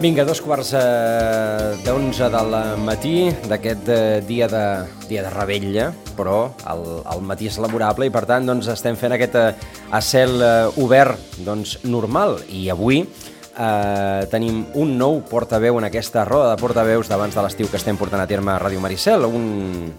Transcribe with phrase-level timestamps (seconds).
[0.00, 4.62] Vinga, dos quarts eh, d'onze del matí d'aquest eh, dia, de,
[5.10, 9.12] dia de rebella, però el, el matí és laborable i per tant doncs, estem fent
[9.12, 9.50] aquest eh,
[9.92, 12.38] a cel eh, obert doncs, normal.
[12.48, 17.68] I avui eh, tenim un nou portaveu en aquesta roda de portaveus d'abans de l'estiu
[17.68, 19.92] que estem portant a terme a Ràdio Maricel, un,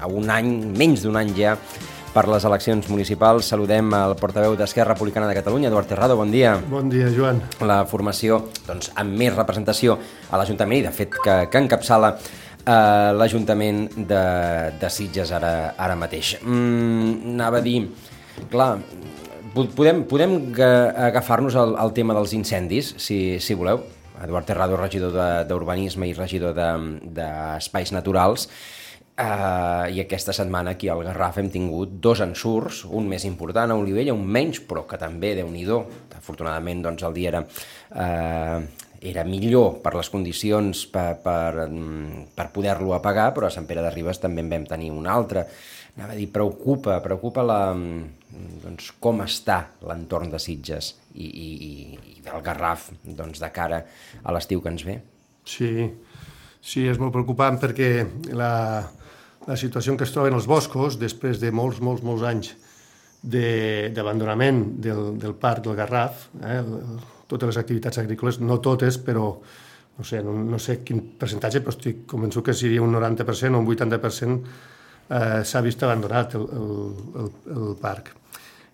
[0.00, 1.58] a un any, menys d'un any ja,
[2.14, 3.48] per les eleccions municipals.
[3.50, 6.54] Saludem el portaveu d'Esquerra Republicana de Catalunya, Eduard Terrado, bon dia.
[6.70, 7.42] Bon dia, Joan.
[7.66, 9.98] La formació doncs, amb més representació
[10.30, 14.22] a l'Ajuntament i, de fet, que, que encapçala eh, l'Ajuntament de,
[14.78, 16.36] de Sitges ara, ara mateix.
[16.44, 17.80] Mm, anava a dir,
[18.52, 18.70] clar,
[19.74, 20.38] podem, podem
[21.10, 23.82] agafar-nos al, al tema dels incendis, si, si voleu.
[24.22, 25.18] Eduard Terrado, regidor
[25.50, 28.46] d'Urbanisme i regidor d'Espais de, Naturals.
[29.14, 33.76] Uh, I aquesta setmana aquí al Garraf hem tingut dos ensurts, un més important a
[33.78, 39.24] Olivella, un menys, però que també, déu nhi afortunadament doncs, el dia era, uh, era
[39.28, 41.68] millor per les condicions per, per,
[42.34, 45.46] per poder-lo apagar, però a Sant Pere de Ribes també en vam tenir un altre.
[45.94, 47.60] Anava a dir, preocupa, preocupa la,
[48.64, 51.48] doncs, com està l'entorn de Sitges i, i,
[52.16, 53.84] i del Garraf doncs, de cara
[54.24, 54.98] a l'estiu que ens ve.
[55.46, 55.70] Sí,
[56.58, 57.94] sí, és molt preocupant perquè
[58.34, 58.50] la,
[59.48, 62.54] la situació en què es troben els boscos després de molts, molts, molts anys
[63.24, 66.60] d'abandonament de, del, del parc del Garraf, eh,
[67.28, 69.30] totes les activitats agrícoles, no totes, però
[69.96, 73.62] no sé, no, no sé quin percentatge, però estic convençut que seria un 90% o
[73.62, 74.38] un 80%
[75.08, 76.70] eh, s'ha vist abandonat el, el,
[77.22, 78.12] el, el parc.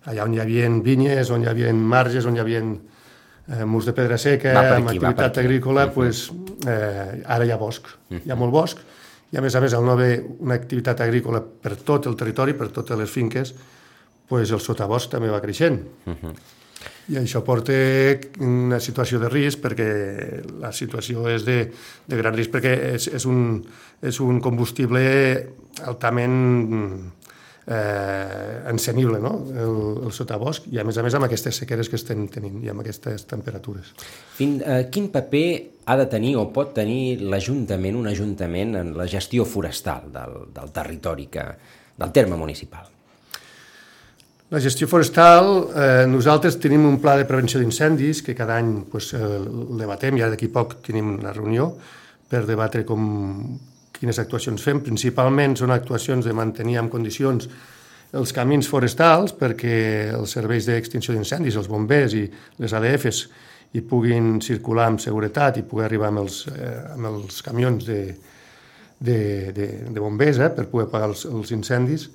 [0.09, 3.93] Allà on hi havia vinyes, on hi havia marges, on hi havia eh, murs de
[3.97, 6.29] pedra seca, aquí, amb activitat agrícola, pues,
[6.65, 7.85] eh, ara hi ha bosc.
[7.85, 8.21] -huh.
[8.25, 8.81] Hi ha molt bosc,
[9.31, 12.53] i a més a més al no haver una activitat agrícola per tot el territori,
[12.53, 13.53] per totes les finques,
[14.27, 15.79] pues el sotabosc també va creixent.
[16.05, 16.33] Uh -huh.
[17.09, 17.73] I això porta
[18.39, 21.71] una situació de risc perquè la situació és de,
[22.07, 23.65] de gran risc perquè és, és, un,
[24.01, 25.01] és un combustible
[25.83, 27.11] altament
[27.67, 29.33] eh, ensenible, no?
[29.51, 32.71] el, el sotabosc, i a més a més amb aquestes sequeres que estem tenint i
[32.71, 33.93] amb aquestes temperatures.
[34.37, 35.45] Fin, eh, quin paper
[35.85, 40.73] ha de tenir o pot tenir l'Ajuntament, un Ajuntament, en la gestió forestal del, del
[40.73, 41.45] territori, que,
[41.97, 42.89] del terme municipal?
[44.51, 49.13] La gestió forestal, eh, nosaltres tenim un pla de prevenció d'incendis que cada any pues,
[49.15, 51.69] eh, el debatem i ara d'aquí poc tenim una reunió
[52.27, 53.05] per debatre com,
[54.01, 54.81] quines actuacions fem.
[54.81, 57.47] Principalment són actuacions de mantenir en condicions
[58.17, 59.75] els camins forestals perquè
[60.17, 62.25] els serveis d'extinció d'incendis, els bombers i
[62.59, 63.21] les ADFs
[63.71, 68.01] hi puguin circular amb seguretat i poder arribar amb els, eh, amb els camions de,
[68.99, 69.19] de,
[69.55, 72.09] de, de bombers eh, per poder apagar els, els incendis.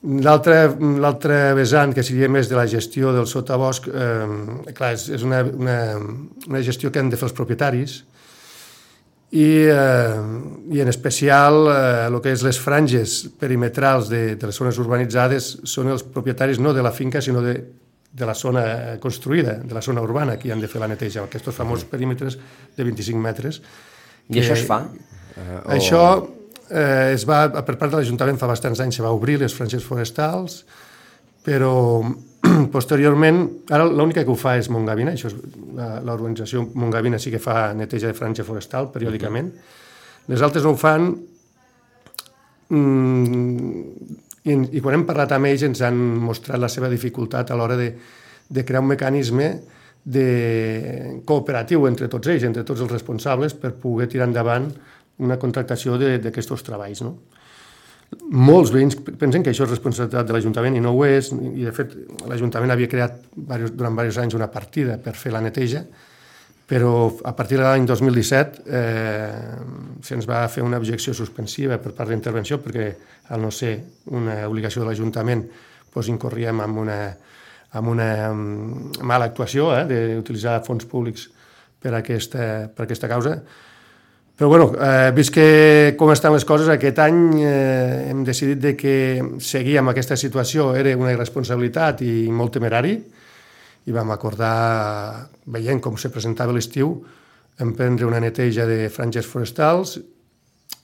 [0.00, 5.42] L'altre vessant, que seria més de la gestió del sotabosc, eh, clar, és, és una,
[5.44, 5.80] una,
[6.46, 7.98] una gestió que han de fer els propietaris,
[9.30, 10.22] i, eh,
[10.74, 15.52] i en especial eh, el que és les franges perimetrals de, de les zones urbanitzades
[15.70, 17.54] són els propietaris no de la finca sinó de,
[18.10, 21.54] de la zona construïda, de la zona urbana, que han de fer la neteja, aquests
[21.54, 22.38] famosos perímetres
[22.76, 23.60] de 25 metres.
[24.28, 24.82] I que, això es fa?
[25.36, 25.70] Eh, o...
[25.76, 26.02] Això
[26.66, 29.86] eh, es va, per part de l'Ajuntament fa bastants anys se va obrir les franges
[29.86, 30.64] forestals,
[31.46, 32.02] però
[32.74, 35.36] posteriorment, ara l'única que ho fa és Montgavina, això és
[36.06, 39.52] l'organització Montgavina sí que fa neteja de franja forestal periòdicament.
[40.30, 41.10] Les altres no ho fan
[42.70, 43.84] mm,
[44.44, 47.76] i, i quan hem parlat amb ells ens han mostrat la seva dificultat a l'hora
[47.76, 47.90] de,
[48.48, 49.50] de crear un mecanisme
[50.00, 54.70] de cooperatiu entre tots ells, entre tots els responsables, per poder tirar endavant
[55.20, 57.02] una contractació d'aquests treballs.
[57.04, 57.18] No?
[58.18, 61.72] Molts veïns pensen que això és responsabilitat de l'Ajuntament i no ho és, i de
[61.74, 61.94] fet
[62.26, 65.84] l'Ajuntament havia creat diversos, durant diversos anys una partida per fer la neteja,
[66.70, 69.54] però a partir de l'any 2017 eh,
[70.06, 72.92] se'ns va fer una objecció suspensiva per part d'intervenció perquè
[73.30, 73.76] al no ser
[74.14, 75.46] una obligació de l'Ajuntament
[75.94, 77.00] doncs incorríem en una,
[77.74, 81.28] en una mm, mala actuació eh, d'utilitzar fons públics
[81.82, 83.40] per aquesta, per aquesta causa
[84.40, 88.70] però bueno, eh, vist que com estan les coses, aquest any eh, hem decidit de
[88.72, 88.94] que
[89.36, 92.94] seguir amb aquesta situació era una irresponsabilitat i molt temerari.
[93.84, 96.94] I vam acordar, veient com se presentava l'estiu,
[97.60, 99.98] emprendre una neteja de franges forestals,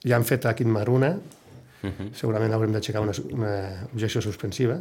[0.05, 2.13] ja han fet a Quintmar una, uh -huh.
[2.13, 4.77] segurament haurem d'aixecar una, una objecció suspensiva,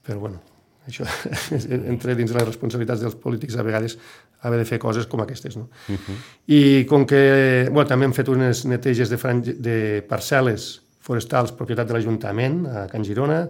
[0.00, 0.40] però bueno,
[0.88, 1.04] això
[1.92, 3.98] entre dins les responsabilitats dels polítics a vegades
[4.40, 5.56] haver de fer coses com aquestes.
[5.56, 5.68] No?
[5.88, 6.18] Uh -huh.
[6.46, 11.86] I com que bueno, també hem fet unes neteges de, franje, de parcel·les forestals propietat
[11.86, 13.48] de l'Ajuntament a Can Girona,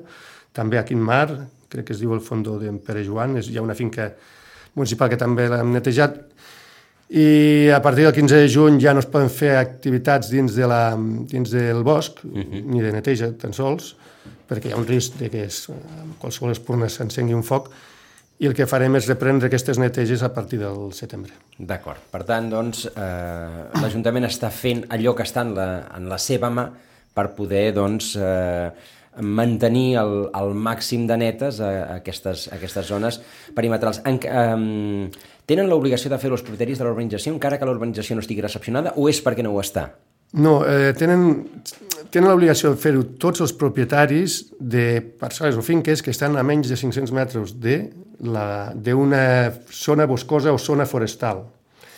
[0.52, 3.62] també a Quintmar, crec que es diu el Fondo d'en Pere Joan, és, hi ha
[3.62, 4.12] una finca
[4.74, 6.14] municipal que també l'hem netejat,
[7.08, 10.66] i a partir del 15 de juny ja no es poden fer activitats dins, de
[10.68, 10.96] la,
[11.30, 12.64] dins del bosc, uh -huh.
[12.64, 13.96] ni de neteja tan sols,
[14.48, 15.68] perquè hi ha un risc de que es,
[16.18, 17.70] qualsevol espurna s'encengui un foc,
[18.38, 21.34] i el que farem és reprendre aquestes neteges a partir del setembre.
[21.58, 22.02] D'acord.
[22.12, 26.50] Per tant, doncs, eh, l'Ajuntament està fent allò que està en la, en la seva
[26.50, 26.68] mà
[27.14, 28.70] per poder, doncs, eh,
[29.20, 33.20] mantenir el, el màxim de netes a, a, aquestes, a aquestes zones
[33.56, 33.98] perimetrals.
[34.06, 35.08] En, um,
[35.48, 39.08] tenen l'obligació de fer els propietaris de l'urbanització encara que l'urbanització no estigui recepcionada o
[39.10, 39.88] és perquè no ho està?
[40.36, 41.22] No, eh, tenen,
[42.12, 46.68] tenen l'obligació de fer-ho tots els propietaris de parcel·les o finques que estan a menys
[46.68, 49.22] de 500 metres d'una
[49.72, 51.46] zona boscosa o zona forestal.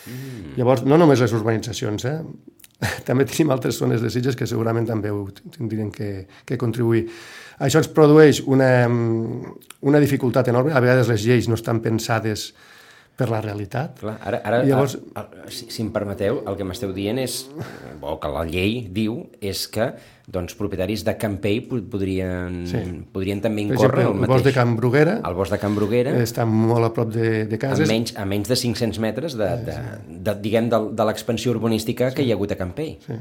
[0.07, 0.55] Mm.
[0.57, 2.17] Llavors, no només les urbanitzacions, eh?
[3.07, 7.05] també tenim altres zones de Sitges que segurament també ho tindrien que, que contribuir.
[7.61, 10.73] Això ens produeix una, una dificultat enorme.
[10.73, 12.51] A vegades les lleis no estan pensades
[13.19, 13.99] per la realitat.
[14.01, 17.43] Clar, ara, ara Llavors, a, a, si, si em permeteu, el que m'esteu dient és,
[18.01, 19.91] o que la llei diu, és que
[20.31, 21.59] doncs, propietaris de Campell
[21.91, 22.81] podrien, sí.
[23.13, 25.17] podrien també incórrer exemple, el, el bosc de Can Bruguera.
[25.27, 26.15] El bosc de Can Bruguera.
[26.23, 27.83] Està molt a prop de, de cases.
[27.85, 31.53] A menys, a menys de 500 metres de, de, de, de, diguem, de, de l'expansió
[31.53, 32.19] urbanística sí.
[32.19, 32.95] que hi ha hagut a Campell.
[33.05, 33.19] Sí.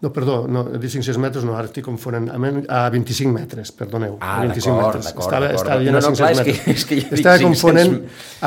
[0.00, 4.12] No, perdó, no, dit 500 metres, no, ara estic confonent, a 25 metres, perdoneu.
[4.22, 5.24] Ah, d'acord, d'acord.
[5.24, 7.96] Estava, estava no, no, clar, és que, és que estava confonent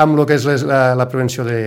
[0.00, 1.58] amb el que és les, la, la prevenció de,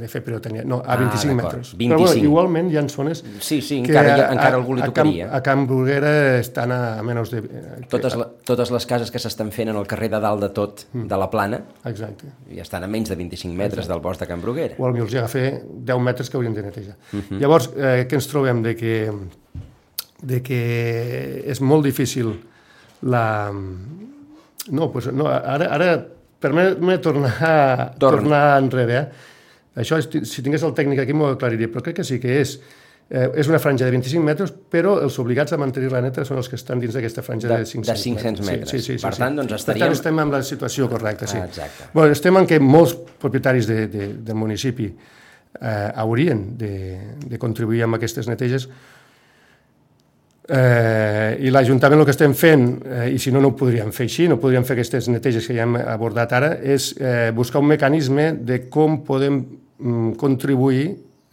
[0.00, 0.64] de fer pirotècnia.
[0.66, 1.70] No, a 25 ah, metres.
[1.78, 1.94] 25.
[1.94, 5.28] Però bueno, igualment hi ha zones sí, sí, que encara, a, encara algú li tocaria.
[5.28, 7.44] A Camp, a Camp Bruguera estan a, a menys de...
[7.46, 10.50] Que, totes, la, totes les cases que s'estan fent en el carrer de dalt de
[10.58, 11.06] tot, mm.
[11.14, 12.32] de la plana, Exacte.
[12.50, 13.94] ja estan a menys de 25 metres Exacte.
[13.94, 14.74] del bosc de Camp Bruguera.
[14.82, 15.46] O potser els hi agafa
[15.94, 16.98] 10 metres que haurien de netejar.
[17.12, 17.22] Mhm.
[17.22, 17.40] -huh.
[17.46, 18.66] Llavors, eh, què ens trobem?
[18.66, 18.94] De que
[20.22, 20.60] de que
[21.46, 22.32] és molt difícil
[23.02, 23.52] la...
[24.68, 25.92] No, pues no ara, ara
[26.42, 28.22] permet-me tornar, Torn.
[28.22, 28.98] tornar enrere.
[28.98, 29.80] Eh?
[29.84, 32.58] Això, si tingués el tècnic aquí m'ho aclariria, però crec que sí que és
[33.08, 36.50] eh, és una franja de 25 metres, però els obligats a mantenir-la neta són els
[36.50, 38.50] que estan dins d'aquesta franja de, de 500, de 500 metres.
[38.50, 38.70] metres.
[38.70, 39.86] Sí, sí, sí, per sí, tant, doncs estaríem...
[39.86, 41.38] Per tant, estem en la situació correcta, sí.
[41.40, 41.88] Ah, exacte.
[41.94, 46.74] Bueno, estem en què molts propietaris de, de, del municipi eh, haurien de,
[47.24, 48.68] de contribuir amb aquestes neteges,
[50.48, 54.06] Eh, I l'Ajuntament el que estem fent, eh, i si no, no ho podríem fer
[54.08, 57.68] així, no podríem fer aquestes neteges que ja hem abordat ara, és eh, buscar un
[57.68, 60.86] mecanisme de com podem mm, contribuir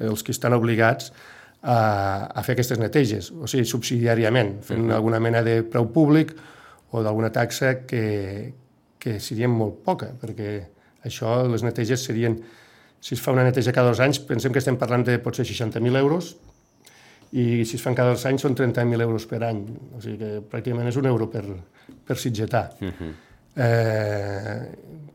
[0.04, 1.14] els que estan obligats
[1.64, 1.78] a,
[2.28, 4.98] a fer aquestes neteges, o sigui, subsidiàriament, fent uh -huh.
[5.00, 6.36] alguna mena de preu públic
[6.92, 8.54] o d'alguna taxa que,
[9.00, 10.62] que seria molt poca, perquè
[11.06, 12.36] això, les neteges serien,
[13.00, 15.98] si es fa una neteja cada dos anys, pensem que estem parlant de potser 60.000
[15.98, 16.36] euros,
[17.32, 19.64] i si es fan cada dos anys són 30.000 euros per any,
[19.96, 21.44] o sigui que pràcticament és un euro per,
[22.06, 22.70] per sitgetà.
[22.82, 23.12] Uh -huh.
[23.56, 24.60] eh,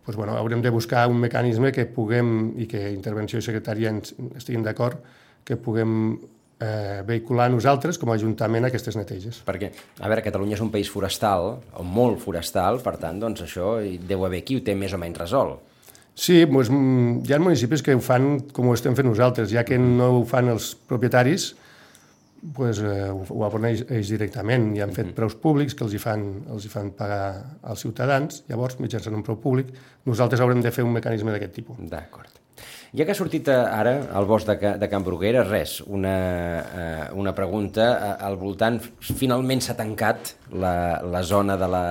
[0.04, 3.92] doncs, bueno, haurem de buscar un mecanisme que puguem, i que Intervenció i Secretaria
[4.36, 4.98] estiguin d'acord,
[5.44, 6.18] que puguem
[6.60, 9.42] eh, vehicular nosaltres com a Ajuntament aquestes neteges.
[9.46, 9.70] Perquè,
[10.00, 14.24] a veure, Catalunya és un país forestal, o molt forestal, per tant, doncs això deu
[14.24, 15.60] haver qui ho té més o menys resolt.
[16.14, 19.78] Sí, doncs, hi ha municipis que ho fan com ho estem fent nosaltres, ja que
[19.80, 21.54] no ho fan els propietaris,
[22.54, 24.70] pues, eh, ho, ho abonen ells, ells directament.
[24.76, 27.22] Hi han fet preus públics que els hi, fan, els hi fan pagar
[27.62, 29.72] als ciutadans, llavors, mitjançant un preu públic,
[30.08, 31.80] nosaltres haurem de fer un mecanisme d'aquest tipus.
[31.90, 32.38] D'acord.
[32.96, 36.14] Ja que ha sortit eh, ara al bosc de, de Can Bruguera, res, una,
[36.60, 38.80] eh, una pregunta eh, al voltant.
[39.00, 40.74] Finalment s'ha tancat la,
[41.06, 41.84] la zona de la,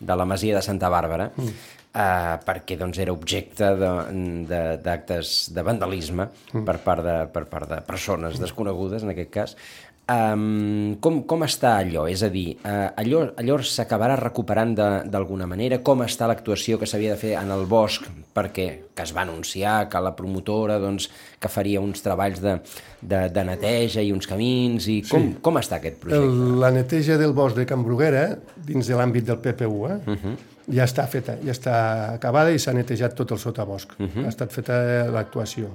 [0.00, 1.32] de la masia de Santa Bàrbara.
[1.36, 6.64] Mm eh, perquè doncs, era objecte d'actes de, de, de vandalisme mm.
[6.68, 9.58] per, part de, per part de persones desconegudes, en aquest cas.
[10.06, 12.04] Um, com, com està allò?
[12.06, 14.76] És a dir, uh, allò, allò s'acabarà recuperant
[15.10, 15.80] d'alguna manera?
[15.82, 18.06] Com està l'actuació que s'havia de fer en el bosc?
[18.36, 21.08] Perquè que es va anunciar que la promotora doncs,
[21.42, 22.54] que faria uns treballs de,
[23.02, 25.40] de, de neteja i uns camins i com, sí.
[25.42, 26.22] com està aquest projecte?
[26.22, 28.28] El, la neteja del bosc de Can Bruguera,
[28.62, 30.04] dins de l'àmbit del PPU, eh?
[30.06, 30.36] Uh -huh
[30.68, 31.76] ja està feta, ja està
[32.14, 33.92] acabada i s'ha netejat tot el sotabosc.
[33.98, 34.24] Uh -huh.
[34.24, 35.70] Ha estat feta l'actuació.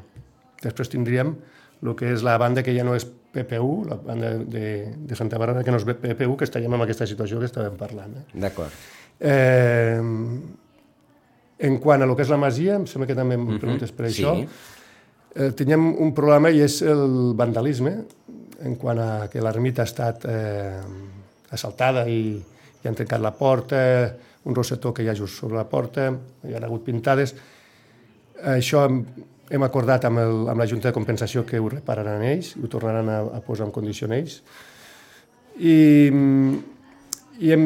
[0.63, 1.35] Després tindríem
[1.83, 5.37] el que és la banda que ja no és PPU, la banda de, de Santa
[5.37, 8.15] Bàrbara, que no és PPU, que estaríem en aquesta situació que estàvem parlant.
[8.17, 8.39] Eh?
[8.39, 8.71] D'acord.
[9.19, 10.01] Eh,
[11.61, 14.09] En quant a lo que és la masia, em sembla que també em preguntes per
[14.09, 14.23] Sí.
[14.23, 14.47] això,
[15.35, 18.03] eh, teníem un problema i és el vandalisme,
[18.63, 20.81] en quant a que l'ermita ha estat eh,
[21.51, 22.41] assaltada i,
[22.83, 26.09] i han trencat la porta, un rosetó que hi ha just sobre la porta,
[26.47, 27.35] hi ha hagut pintades.
[28.55, 29.03] Això hem,
[29.51, 33.09] hem acordat amb, el, amb la Junta de Compensació que ho repararan ells, ho tornaran
[33.11, 34.39] a, a posar en condició ells.
[35.59, 35.77] I,
[37.41, 37.65] i hem,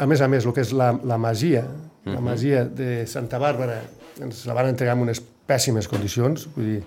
[0.00, 1.66] a més a més, el que és la, la masia,
[2.08, 3.78] la masia de Santa Bàrbara,
[4.22, 6.82] ens la van entregar en unes pèssimes condicions, vull dir,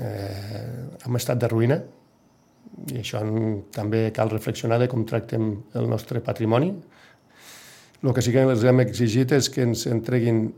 [0.00, 0.62] eh,
[1.04, 1.80] en estat de ruïna,
[2.92, 6.72] i això en, també cal reflexionar de com tractem el nostre patrimoni.
[8.02, 10.50] El que sí que els hem exigit és que ens entreguin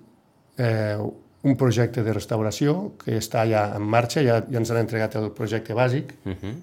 [0.59, 0.99] eh,
[1.43, 5.31] un projecte de restauració que està ja en marxa, ja, ja ens han entregat el
[5.35, 6.55] projecte bàsic, Uh -huh.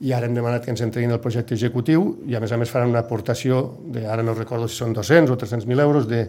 [0.00, 2.70] i ara hem demanat que ens entreguin el projecte executiu i a més a més
[2.70, 6.28] faran una aportació, de, ara no recordo si són 200 o 300.000 euros, de,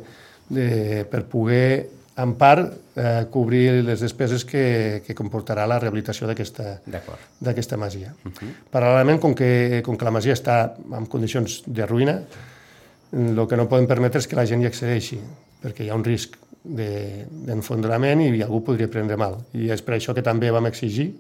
[0.50, 7.78] de, per poder en part eh, cobrir les despeses que, que comportarà la rehabilitació d'aquesta
[7.78, 8.14] masia.
[8.24, 8.54] Uh -huh.
[8.72, 12.22] Paral·lelament, com que, com que la masia està en condicions de ruïna,
[13.14, 15.20] el que no podem permetre és que la gent hi accedeixi,
[15.62, 19.38] perquè hi ha un risc de- d'enfondrament de, i algú podria prendre mal.
[19.54, 21.12] I és per això que també vam exigir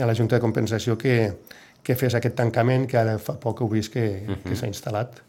[0.00, 1.32] a la Junta de Compensació que,
[1.82, 4.42] que fes aquest tancament que ara fa poc heu vist que, uh -huh.
[4.48, 5.22] que s'ha instal·lat.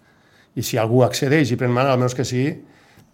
[0.55, 2.57] I si algú accedeix i pren mal, almenys que sigui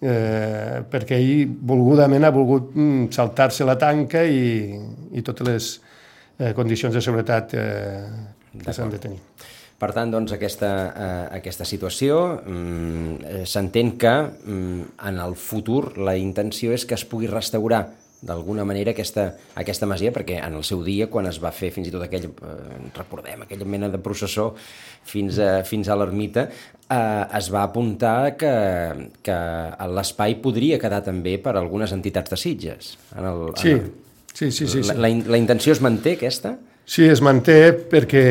[0.02, 4.80] eh, perquè ell volgudament ha volgut mm, saltar-se la tanca i,
[5.12, 5.82] i totes les
[6.40, 8.10] eh, condicions de seguretat eh,
[8.64, 9.20] que s'han de tenir.
[9.84, 15.98] Per tant, doncs, aquesta, eh, aquesta situació mm, eh, s'entén que mm, en el futur
[16.00, 17.82] la intenció és que es pugui restaurar
[18.24, 19.26] d'alguna manera aquesta,
[19.60, 22.30] aquesta masia, perquè en el seu dia, quan es va fer fins i tot aquell,
[22.32, 24.54] eh, recordem, aquella mena de processó
[25.04, 26.46] fins a, fins a l'ermita,
[26.88, 28.54] eh, es va apuntar que,
[29.28, 29.36] que
[29.92, 32.94] l'espai podria quedar també per algunes entitats de Sitges.
[33.18, 33.92] En el, Sí, en el,
[34.32, 34.70] sí, sí.
[34.72, 35.02] sí, la, sí.
[35.04, 36.56] la, in- la intenció es manté, aquesta?
[36.86, 38.24] Sí, es manté perquè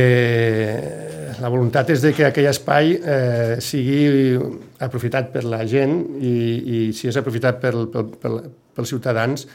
[1.41, 4.37] la voluntat és de que aquell espai eh, sigui
[4.85, 8.39] aprofitat per la gent i, i si és aprofitat pel, pel, pel,
[8.77, 9.47] pels ciutadans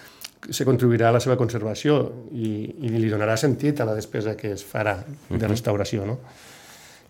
[0.50, 2.00] se contribuirà a la seva conservació
[2.34, 2.50] i,
[2.88, 4.98] i li donarà sentit a la despesa que es farà
[5.30, 6.06] de restauració.
[6.08, 6.18] No?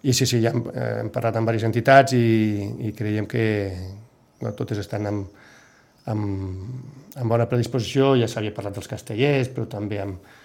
[0.04, 3.46] I sí, sí, ja hem, hem parlat amb diverses entitats i, i creiem que
[4.44, 5.46] no, totes estan amb,
[6.12, 10.36] amb, amb bona predisposició, ja s'havia parlat dels castellers, però també amb,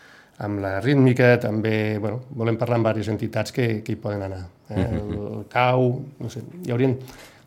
[0.43, 4.43] amb la rítmica, també bueno, volem parlar amb diverses entitats que, que hi poden anar.
[4.69, 4.85] Eh?
[4.85, 6.97] El, el CAU, no sé, hi haurien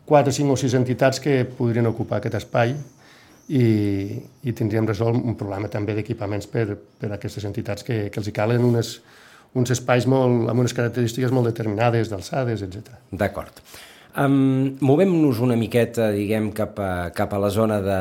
[0.05, 2.75] quatre, cinc o sis entitats que podrien ocupar aquest espai
[3.47, 3.65] i,
[4.45, 8.29] i tindríem resolt un problema també d'equipaments per, per a aquestes entitats que, que els
[8.29, 8.95] hi calen unes,
[9.57, 12.95] uns espais molt, amb unes característiques molt determinades, d'alçades, etc.
[13.11, 13.61] D'acord.
[14.15, 17.97] Um, Movem-nos una miqueta, diguem, cap a, cap a la zona de,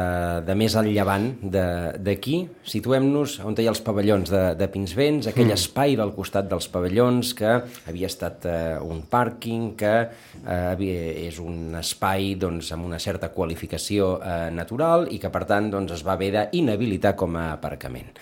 [0.46, 2.36] de més al llevant de- d'aquí.
[2.70, 5.56] Situem-nos on hi ha els pavellons de, de Pinsbens, aquell mm.
[5.58, 7.56] espai del costat dels pavellons que
[7.90, 13.32] havia estat uh, un pàrquing, que uh, havia, és un espai doncs, amb una certa
[13.34, 18.14] qualificació uh, natural i que, per tant, doncs, es va haver d'inhabilitar com a aparcament.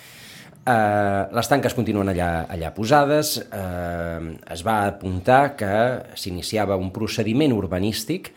[0.62, 5.72] Uh, les tanques continuen allà, allà posades, uh, es va apuntar que
[6.14, 8.30] s'iniciava un procediment urbanístic.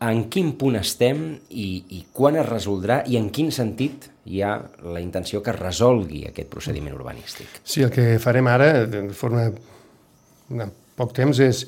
[0.00, 1.20] En quin punt estem
[1.52, 4.54] i, i quan es resoldrà i en quin sentit hi ha
[4.88, 7.60] la intenció que es resolgui aquest procediment urbanístic?
[7.60, 11.66] Sí, el que farem ara, de forma de poc temps, és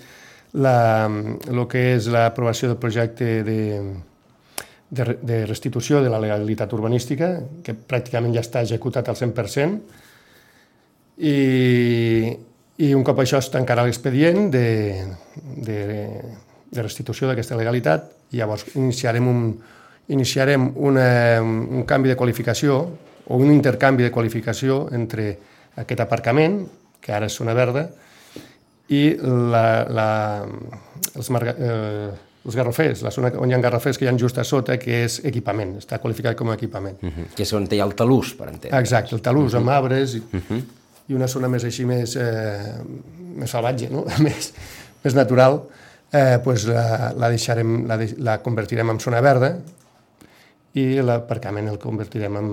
[0.56, 1.04] la,
[1.52, 3.60] el que és l'aprovació del projecte de,
[4.92, 7.32] de, de restitució de la legalitat urbanística,
[7.64, 9.78] que pràcticament ja està executat al 100%,
[11.24, 11.36] i,
[12.84, 14.66] i un cop això es tancarà l'expedient de,
[15.64, 15.78] de,
[16.68, 19.46] de restitució d'aquesta legalitat, i llavors iniciarem un,
[20.12, 21.08] iniciarem una,
[21.40, 22.82] un canvi de qualificació
[23.24, 25.30] o un intercanvi de qualificació entre
[25.80, 26.66] aquest aparcament,
[27.00, 27.86] que ara és zona verda,
[28.92, 30.08] i la, la,
[31.16, 32.10] els, marga, eh,
[32.42, 35.04] els garrofers, la zona on hi ha garrofers que hi ha just a sota, que
[35.04, 36.98] és equipament, està qualificat com a equipament.
[37.02, 37.26] Uh -huh.
[37.36, 38.78] Que és on hi ha el talús, per entendre.
[38.80, 40.22] Exacte, el talús amb arbres i,
[41.08, 42.74] i una zona més així més, eh,
[43.36, 44.04] més salvatge, no?
[44.26, 44.52] més,
[45.04, 45.62] més natural,
[46.12, 49.56] eh, pues la, la, deixarem, la, de, la convertirem en zona verda
[50.74, 52.48] i l'aparcament el convertirem en,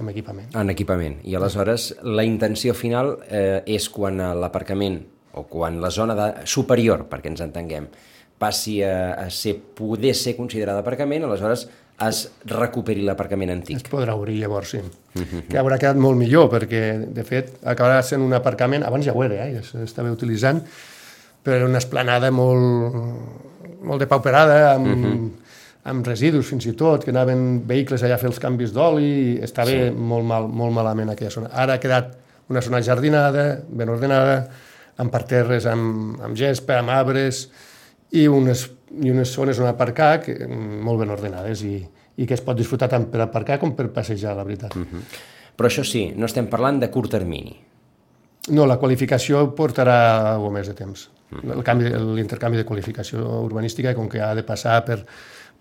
[0.00, 0.54] en equipament.
[0.56, 1.18] En equipament.
[1.24, 5.00] I aleshores la intenció final eh, és quan eh, l'aparcament
[5.34, 7.86] o quan la zona de, superior, perquè ens entenguem,
[8.42, 11.68] passi a, a ser, poder ser considerada aparcament, aleshores
[12.02, 13.90] es recuperi l'aparcament Es antic.
[13.92, 14.80] podrà obrir llavors, sí.
[15.48, 16.82] Que haurà quedat molt millor, perquè,
[17.14, 20.62] de fet, acabarà sent un aparcament, abans ja ho era, eh, ja s'estava utilitzant,
[21.44, 25.30] però era una esplanada molt, molt depauperada, amb,
[25.92, 29.38] amb residus fins i tot, que anaven vehicles allà a fer els canvis d'oli, i
[29.44, 29.90] estava sí.
[29.94, 31.52] molt, mal, molt malament aquella zona.
[31.52, 32.16] Ara ha quedat
[32.50, 34.42] una zona jardinada, ben ordenada,
[35.02, 37.46] amb parterres amb, amb gespa, amb arbres,
[38.12, 38.66] i unes,
[39.00, 41.76] i unes zones on aparcar que, molt ben ordenades i,
[42.16, 44.76] i que es pot disfrutar tant per aparcar com per passejar, la veritat.
[44.76, 45.02] Mm -hmm.
[45.56, 47.56] Però això sí, no estem parlant de curt termini.
[48.50, 51.10] No, la qualificació portarà algo més de temps.
[51.30, 51.62] Mm.
[52.16, 55.04] L'intercanvi de qualificació urbanística, com que ha de passar per,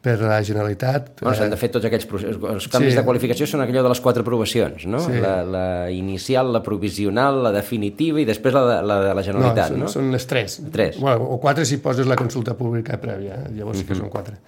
[0.01, 1.21] per la Generalitat.
[1.21, 2.41] Bueno, s'han de fer tots aquells processos.
[2.49, 2.97] Els canvis sí.
[2.97, 5.01] de qualificació són allò de les quatre aprovacions, no?
[5.05, 5.21] Sí.
[5.21, 9.75] La, la inicial, la provisional, la definitiva i després la de la, de la Generalitat,
[9.75, 9.85] no?
[9.85, 9.91] Són, no?
[9.93, 10.57] són les tres.
[10.73, 10.97] Tres.
[11.01, 13.53] Bueno, o quatre si poses la consulta pública prèvia, eh?
[13.59, 14.01] llavors sí que mm -hmm.
[14.01, 14.39] són quatre.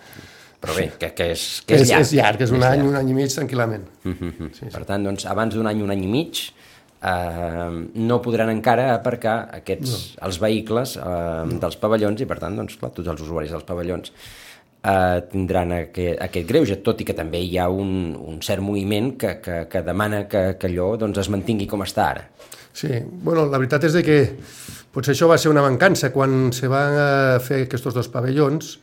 [0.63, 2.01] Però bé, que, que, és, que és, és llarg.
[2.01, 2.89] És llarg, és un és any, llarg.
[2.89, 3.85] un any i mig, tranquil·lament.
[4.03, 4.51] Mm -hmm.
[4.53, 4.71] sí, sí.
[4.73, 6.53] Per tant, doncs, abans d'un any, un any i mig,
[7.03, 10.27] eh, no podran encara aparcar aquests, no.
[10.27, 11.01] els vehicles eh,
[11.51, 11.59] no.
[11.59, 14.13] dels pavellons i, per tant, doncs, clar, tots els usuaris dels pavellons
[14.83, 19.13] eh, tindran aquest, aquest greuge, tot i que també hi ha un, un cert moviment
[19.19, 22.27] que, que, que demana que, que allò doncs, es mantingui com està ara.
[22.73, 22.89] Sí,
[23.23, 24.19] bueno, la veritat és de que
[24.93, 26.95] potser això va ser una mancança quan se van
[27.45, 28.77] fer aquests dos pavellons,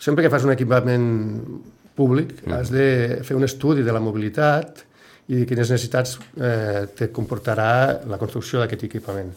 [0.00, 1.06] sempre que fas un equipament
[1.94, 2.56] públic mm.
[2.56, 2.86] has de
[3.26, 4.84] fer un estudi de la mobilitat
[5.30, 9.30] i de quines necessitats eh, te comportarà la construcció d'aquest equipament.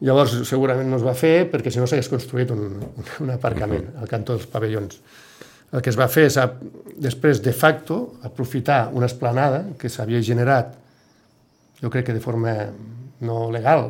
[0.00, 2.80] Llavors, segurament no es va fer perquè si no s'hagués construït un,
[3.22, 4.98] un aparcament al cantó dels pavellons.
[5.74, 6.38] El que es va fer és,
[7.02, 10.74] després, de facto, aprofitar una esplanada que s'havia generat,
[11.80, 12.52] jo crec que de forma
[13.24, 13.88] no legal,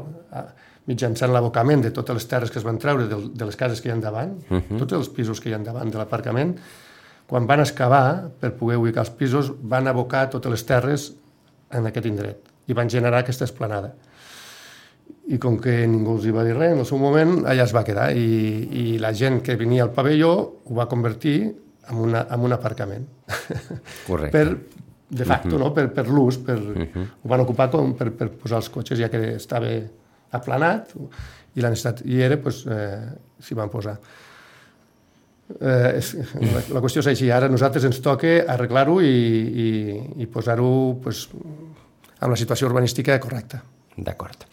[0.88, 3.88] mitjançant l'abocament de totes les terres que es van treure de, de les cases que
[3.88, 4.78] hi ha davant, uh -huh.
[4.78, 6.56] tots els pisos que hi ha davant de l'aparcament,
[7.26, 11.12] quan van excavar per poder ubicar els pisos, van abocar totes les terres
[11.70, 13.94] en aquest indret i van generar aquesta esplanada.
[15.34, 17.72] I com que ningú els hi va dir res en el seu moment, allà es
[17.72, 18.24] va quedar i,
[18.68, 20.32] i la gent que venia al pavelló
[20.64, 23.06] ho va convertir en, una, en un aparcament.
[24.06, 24.32] Correcte.
[24.36, 24.84] per,
[25.14, 25.64] de facto, uh -huh.
[25.64, 25.72] no?
[25.74, 27.06] per, per l'ús, per, uh -huh.
[27.22, 29.68] ho van ocupar com per, per posar els cotxes, ja que estava
[30.30, 30.94] aplanat
[31.54, 33.98] i la necessitat hi era, doncs, eh, s'hi van posar.
[35.60, 39.12] Eh, és, la, la qüestió és així, ara nosaltres ens toca arreglar-ho i,
[39.66, 39.68] i,
[40.24, 43.62] i posar-ho pues, en la situació urbanística correcta.
[43.96, 44.46] D'acord.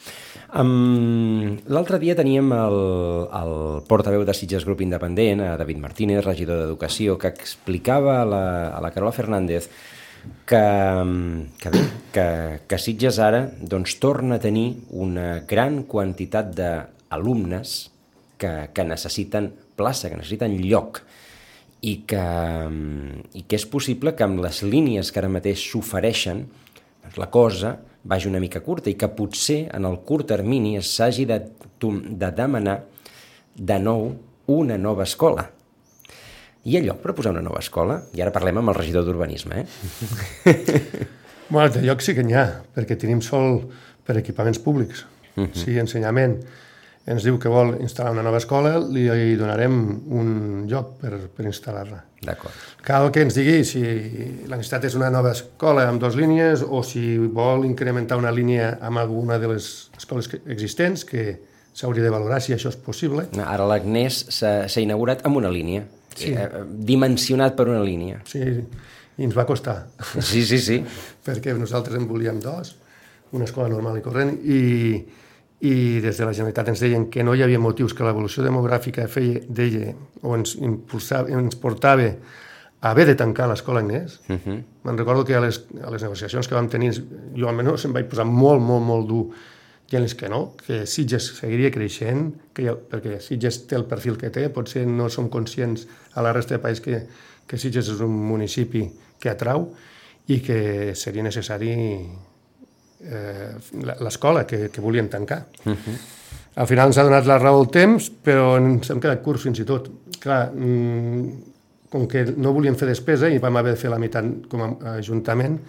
[0.52, 2.78] Um, L'altre dia teníem el,
[3.32, 3.54] el
[3.88, 8.92] portaveu de Sitges Grup Independent, David Martínez, regidor d'Educació, que explicava a la, a la
[8.92, 9.70] Carola Fernández
[10.46, 10.62] que,
[11.58, 12.26] que bé, que,
[12.68, 17.78] que Sitges ara doncs, torna a tenir una gran quantitat d'alumnes
[18.38, 21.02] que, que necessiten plaça, que necessiten lloc
[21.82, 22.26] i que,
[23.34, 26.46] i que és possible que amb les línies que ara mateix s'ofereixen
[27.04, 31.26] doncs la cosa vagi una mica curta i que potser en el curt termini s'hagi
[31.30, 31.40] de,
[31.82, 32.82] de demanar
[33.56, 34.08] de nou
[34.48, 35.50] una nova escola
[36.64, 37.98] hi ha lloc per posar una nova escola?
[38.14, 40.58] I ara parlem amb el regidor d'Urbanisme, eh?
[41.54, 43.64] bueno, de lloc sí que n'hi ha, perquè tenim sol
[44.06, 45.06] per equipaments públics.
[45.36, 45.56] Uh -huh.
[45.58, 46.38] Si ensenyament
[47.10, 49.78] ens diu que vol instal·lar una nova escola, li donarem
[50.14, 50.34] un
[50.70, 52.02] lloc per, per instal·lar-la.
[52.22, 52.54] D'acord.
[52.86, 56.84] Cal que ens digui si la necessitat és una nova escola amb dues línies o
[56.86, 61.40] si vol incrementar una línia amb alguna de les escoles existents, que
[61.74, 63.26] s'hauria de valorar si això és possible.
[63.42, 66.34] Ara l'Agnès s'ha inaugurat amb una línia sí.
[66.36, 68.22] eh, dimensionat per una línia.
[68.30, 68.44] Sí,
[69.18, 69.78] i ens va costar.
[70.20, 70.80] Sí, sí, sí.
[71.26, 72.76] Perquè nosaltres en volíem dos,
[73.38, 74.62] una escola normal i corrent, i,
[75.62, 79.06] i des de la Generalitat ens deien que no hi havia motius que l'evolució demogràfica
[79.08, 79.94] feia, deia,
[80.26, 82.08] o ens, impulsava, ens portava
[82.82, 84.20] a haver de tancar l'escola Agnès.
[84.28, 84.64] Uh -huh.
[84.84, 86.94] Me'n recordo que a les, a les negociacions que vam tenir,
[87.38, 89.26] jo almenys em vaig posar molt, molt, molt dur
[89.92, 94.30] dient-los que no, que Sitges seguiria creixent, que ha, perquè Sitges té el perfil que
[94.30, 97.08] té, potser no som conscients a la resta de país que,
[97.46, 98.86] que Sitges és un municipi
[99.20, 99.74] que atrau
[100.28, 101.76] i que seria necessari
[103.04, 103.54] eh,
[104.00, 105.46] l'escola que, que volien tancar.
[105.66, 105.98] Uh -huh.
[106.56, 109.60] Al final ens ha donat la raó el temps, però ens hem quedat curts fins
[109.60, 109.90] i tot.
[110.20, 111.32] Clar, mm,
[111.90, 114.96] com que no volíem fer despesa i vam haver de fer la meitat com a
[114.96, 115.60] ajuntament,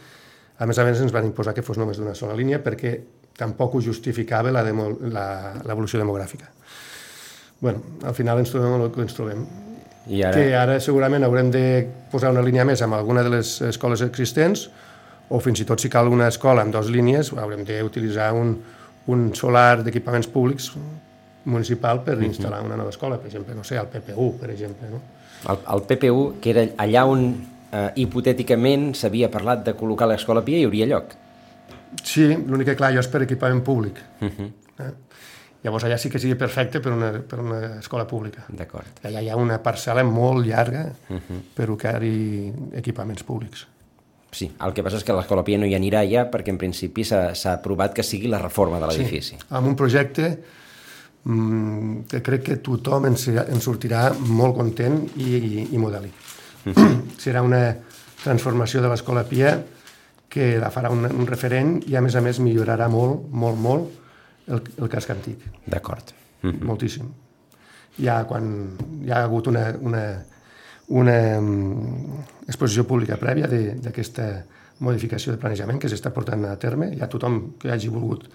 [0.59, 2.93] a més a més ens van imposar que fos només d'una sola línia perquè
[3.39, 6.51] tampoc ho justificava l'evolució de demogràfica.
[7.61, 9.45] bueno, al final ens trobem el que ens trobem.
[10.11, 10.35] I ara...
[10.35, 14.69] Que ara segurament haurem de posar una línia més amb alguna de les escoles existents
[15.29, 18.57] o fins i tot si cal una escola amb dues línies haurem d'utilitzar un,
[19.07, 20.73] un solar d'equipaments públics
[21.45, 22.31] municipal per uh -huh.
[22.31, 24.89] instal·lar una nova escola, per exemple, no sé, el PPU, per exemple.
[24.89, 25.01] No?
[25.49, 27.35] El, el PPU, que era allà on
[27.73, 31.17] eh, hipotèticament s'havia parlat de col·locar l'escola Pia, hi hauria lloc.
[32.03, 33.99] Sí, l'únic que, clar, jo és per equipament públic.
[34.21, 34.51] Uh -huh.
[34.79, 34.93] eh?
[35.63, 38.45] Llavors allà sí que sigui perfecte per una, per una escola pública.
[38.49, 39.05] D'acord.
[39.05, 41.41] Allà hi ha una parcel·la molt llarga uh -huh.
[41.55, 43.67] per ubicar-hi equipaments públics.
[44.33, 47.05] Sí, el que passa és que l'Escola Pia no hi anirà ja perquè en principi
[47.05, 49.37] s'ha aprovat que sigui la reforma de l'edifici.
[49.37, 50.31] Sí, amb un projecte
[51.25, 56.17] mmm, que crec que tothom en, en sortirà molt content i, i, i modèlic.
[56.65, 57.01] Uh -huh.
[57.19, 57.77] Serà una
[58.23, 59.57] transformació de l'Escola Pia
[60.29, 63.91] que la farà un, un referent i a més a més millorarà molt, molt, molt
[64.49, 65.39] el, el casc antic.
[65.67, 66.15] D'acord.
[66.43, 66.65] Mm -hmm.
[66.65, 67.09] Moltíssim.
[67.99, 70.25] Ja quan hi ha hagut una, una,
[70.93, 74.27] una um, exposició pública prèvia d'aquesta
[74.83, 78.27] modificació de planejament que s'està portant a terme, ja tothom que hagi volgut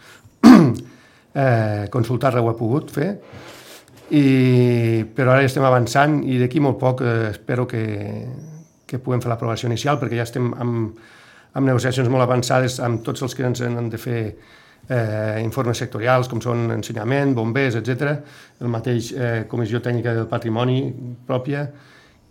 [0.47, 3.09] eh, consultar-la ho ha pogut fer,
[4.07, 7.83] i, però ara estem avançant i d'aquí molt poc eh, espero que,
[8.87, 11.01] que puguem fer l'aprovació inicial perquè ja estem amb,
[11.51, 16.31] amb negociacions molt avançades amb tots els que ens han de fer eh, informes sectorials
[16.31, 18.15] com són ensenyament, bombers, etc.
[18.63, 20.79] El mateix eh, Comissió Tècnica del Patrimoni
[21.27, 21.67] pròpia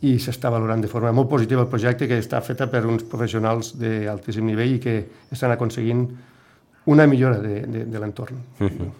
[0.04, 3.72] i s'està valorant de forma molt positiva el projecte que està feta per uns professionals
[3.80, 4.96] d'altíssim nivell i que
[5.32, 6.04] estan aconseguint
[6.86, 8.36] una millora de, de, de l'entorn.
[8.60, 8.90] Uh -huh.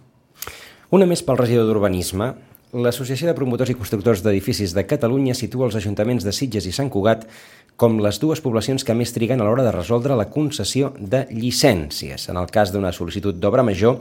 [0.91, 2.35] Una més pel regidor d'Urbanisme.
[2.73, 6.91] L'Associació de Promotors i Constructors d'Edificis de Catalunya situa els ajuntaments de Sitges i Sant
[6.91, 7.27] Cugat
[7.77, 12.29] com les dues poblacions que més triguen a l'hora de resoldre la concessió de llicències.
[12.29, 13.99] En el cas d'una sol·licitud d'obra major,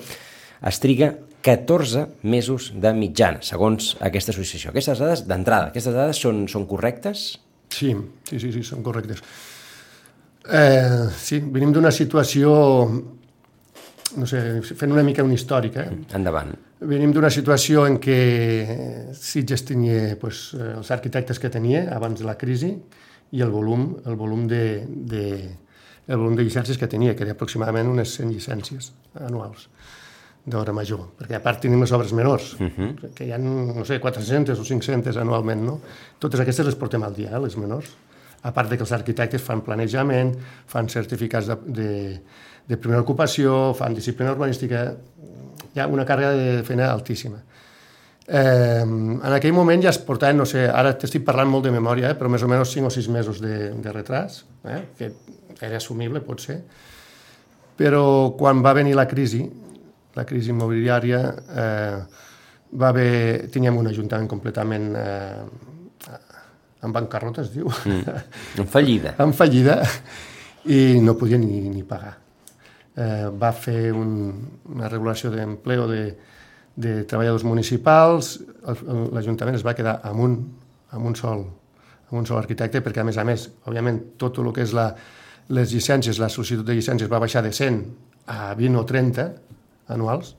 [0.63, 1.13] es triga
[1.45, 4.71] 14 mesos de mitjana, segons aquesta associació.
[4.71, 7.35] Aquestes dades, d'entrada, aquestes dades són, són correctes?
[7.69, 7.91] Sí,
[8.25, 9.21] sí, sí, sí, són correctes.
[10.49, 12.55] Eh, sí, venim d'una situació,
[14.17, 14.41] no sé,
[14.73, 15.85] fent una mica un històric, eh?
[16.17, 16.55] Endavant.
[16.85, 18.17] Venim d'una situació en què
[19.13, 22.73] Sitges tenia pues, els arquitectes que tenia abans de la crisi,
[23.37, 25.23] i el volum, el volum de, de,
[26.07, 28.93] el volum de llicències que tenia, que era aproximadament unes 100 llicències
[29.29, 29.69] anuals
[30.45, 33.13] d'obra major, perquè a part tenim les obres menors, uh -huh.
[33.15, 35.79] que hi ha, no sé, 400 o 500 anualment, no?
[36.19, 37.89] Totes aquestes les portem al dia, eh, les menors.
[38.43, 40.35] A part de que els arquitectes fan planejament,
[40.67, 42.21] fan certificats de, de,
[42.67, 44.95] de primera ocupació, fan disciplina urbanística,
[45.73, 47.37] hi ha una càrrega de feina altíssima.
[48.27, 52.09] Eh, en aquell moment ja es portaven, no sé, ara t'estic parlant molt de memòria,
[52.09, 55.11] eh, però més o menys 5 o 6 mesos de, de retras, eh, que
[55.61, 56.63] era assumible, pot ser.
[57.77, 59.43] Però quan va venir la crisi,
[60.15, 61.21] la crisi immobiliària,
[61.63, 61.97] eh,
[62.75, 65.45] va haver, teníem un ajuntament completament eh,
[66.85, 67.71] en bancarrota, es diu.
[67.85, 68.21] Mm,
[68.61, 69.15] en fallida.
[69.25, 69.81] en fallida,
[70.71, 72.15] i no podia ni, ni pagar.
[72.95, 74.15] Eh, va fer un,
[74.71, 76.05] una regulació d'empleo de,
[76.75, 80.39] de treballadors municipals, l'Ajuntament es va quedar amb un,
[80.95, 81.45] amb un sol
[82.05, 84.91] amb un sol arquitecte, perquè a més a més, òbviament, tot el que és la,
[85.57, 87.79] les llicències, la sol·licitud de llicències va baixar de 100
[88.29, 89.25] a 20 o 30
[89.87, 90.35] anuals.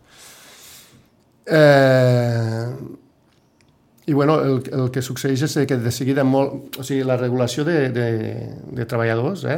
[1.46, 2.66] Eh,
[4.06, 6.78] I bueno, el, el que succeeix és que de seguida molt...
[6.78, 8.09] O sigui, la regulació de, de,
[8.78, 9.56] de treballadors, eh,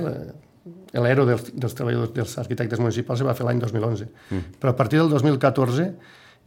[0.96, 4.08] l'ERO dels, dels treballadors dels arquitectes municipals se va fer l'any 2011.
[4.30, 4.56] Mm.
[4.60, 5.90] Però a partir del 2014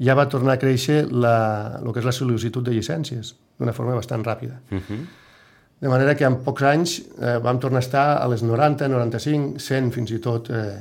[0.02, 1.36] ja va tornar a créixer la,
[1.78, 4.58] el que és la sol·licitud de llicències d'una forma bastant ràpida.
[4.72, 5.02] Uh -huh.
[5.82, 9.60] De manera que en pocs anys eh, vam tornar a estar a les 90, 95,
[9.60, 10.78] 100 fins i tot eh,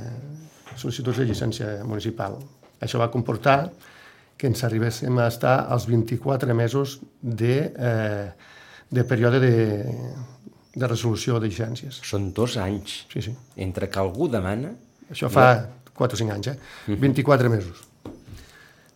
[0.81, 2.39] sol·licituds de llicència municipal.
[2.81, 3.71] Això va comportar
[4.41, 8.31] que ens arribéssim a estar als 24 mesos de, eh,
[8.89, 9.57] de període de,
[10.75, 12.01] de resolució de llicències.
[12.07, 13.03] Són dos anys.
[13.13, 13.37] Sí, sí.
[13.61, 14.73] Entre que algú demana...
[15.11, 15.47] Això fa
[15.93, 16.57] 4 o 5 anys, eh?
[16.87, 17.01] Uh -huh.
[17.01, 17.85] 24 mesos.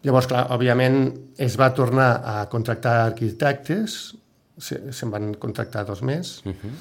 [0.04, 0.98] Llavors, clar, òbviament
[1.36, 4.14] es va tornar a contractar arquitectes,
[4.58, 6.74] se'n se van contractar dos més, uh -huh.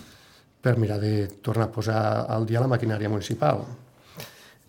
[0.62, 3.66] per mirar de tornar a posar al dia la maquinària municipal.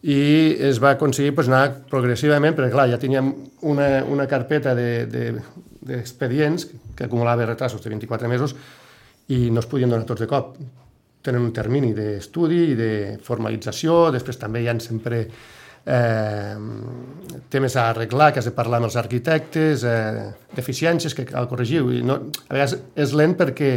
[0.04, 3.30] I es va aconseguir pues, anar progressivament, perquè clar, ja teníem
[3.70, 8.52] una, una carpeta d'expedients de, de, que acumulava retrasos de 24 mesos
[9.32, 10.58] i no es podien donar tots de cop.
[11.24, 12.90] Tenen un termini d'estudi i de
[13.24, 16.56] formalització, després també hi ha sempre eh,
[17.48, 21.80] temes a arreglar, que has de parlar amb els arquitectes, eh, deficiències que cal corregir.
[21.80, 23.72] I no, a vegades és lent perquè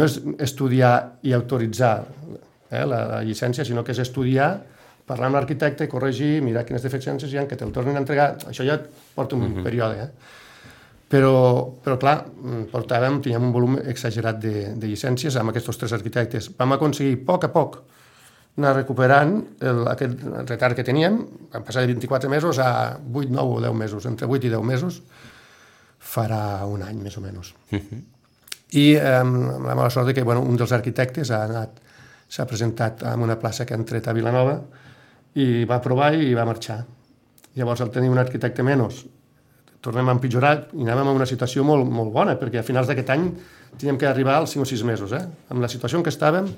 [0.00, 1.96] no és estudiar i autoritzar
[2.70, 4.54] eh, la, la llicència, sinó que és estudiar,
[5.06, 8.36] parlar amb l'arquitecte, corregir, mirar quines deficiències hi ha, que te'l tornin a entregar.
[8.48, 8.78] Això ja
[9.14, 9.62] porta un uh -huh.
[9.62, 10.02] període.
[10.02, 10.08] Eh?
[11.12, 12.24] Però, però clar,
[12.72, 16.50] portàvem, teníem un volum exagerat de, de llicències amb aquests tres arquitectes.
[16.56, 17.82] Vam aconseguir a poc a poc
[18.56, 21.18] anar recuperant el, aquest retard que teníem,
[21.52, 24.62] vam passar de 24 mesos a 8, 9 o 10 mesos, entre 8 i 10
[24.62, 25.02] mesos,
[25.98, 27.54] farà un any més o menys.
[27.70, 28.02] Uh -huh.
[28.72, 31.80] I eh, amb la mala sort que bueno, un dels arquitectes ha anat
[32.28, 34.60] s'ha presentat en una plaça que han tret a Vilanova
[35.34, 36.82] i va provar i va marxar.
[37.56, 39.02] Llavors, al tenir un arquitecte menys,
[39.82, 43.10] tornem a empitjorar i anàvem a una situació molt, molt bona, perquè a finals d'aquest
[43.12, 43.26] any
[43.78, 45.12] teníem que arribar als 5 o 6 mesos.
[45.16, 45.22] Eh?
[45.50, 46.48] Amb la situació en què estàvem,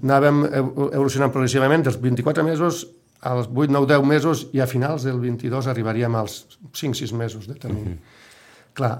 [0.00, 2.86] anàvem evolucionant progressivament dels 24 mesos
[3.22, 7.54] als 8, 9, 10 mesos i a finals del 22 arribaríem als 5-6 mesos de
[7.54, 7.94] termini.
[7.94, 8.74] Mm -hmm.
[8.74, 8.98] Clar,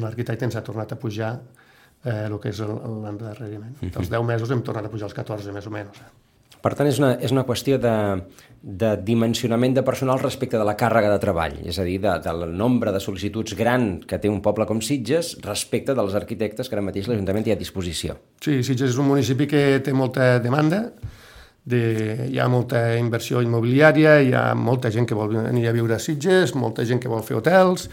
[0.00, 1.40] l'arquitecte ens ha tornat a pujar
[2.04, 3.76] eh, el que és l'endarreriment.
[3.80, 3.92] Mm -hmm.
[3.92, 5.96] Dels 10 mesos hem tornat a pujar als 14, més o menys.
[6.00, 6.33] Eh?
[6.64, 7.94] Per tant, és una, és una qüestió de,
[8.64, 12.46] de dimensionament de personal respecte de la càrrega de treball, és a dir, de, del
[12.56, 16.86] nombre de sol·licituds gran que té un poble com Sitges respecte dels arquitectes que ara
[16.86, 18.16] mateix l'Ajuntament té a disposició.
[18.40, 20.86] Sí, Sitges és un municipi que té molta demanda,
[21.68, 21.84] de,
[22.32, 26.00] hi ha molta inversió immobiliària, hi ha molta gent que vol venir a viure a
[26.00, 27.90] Sitges, molta gent que vol fer hotels,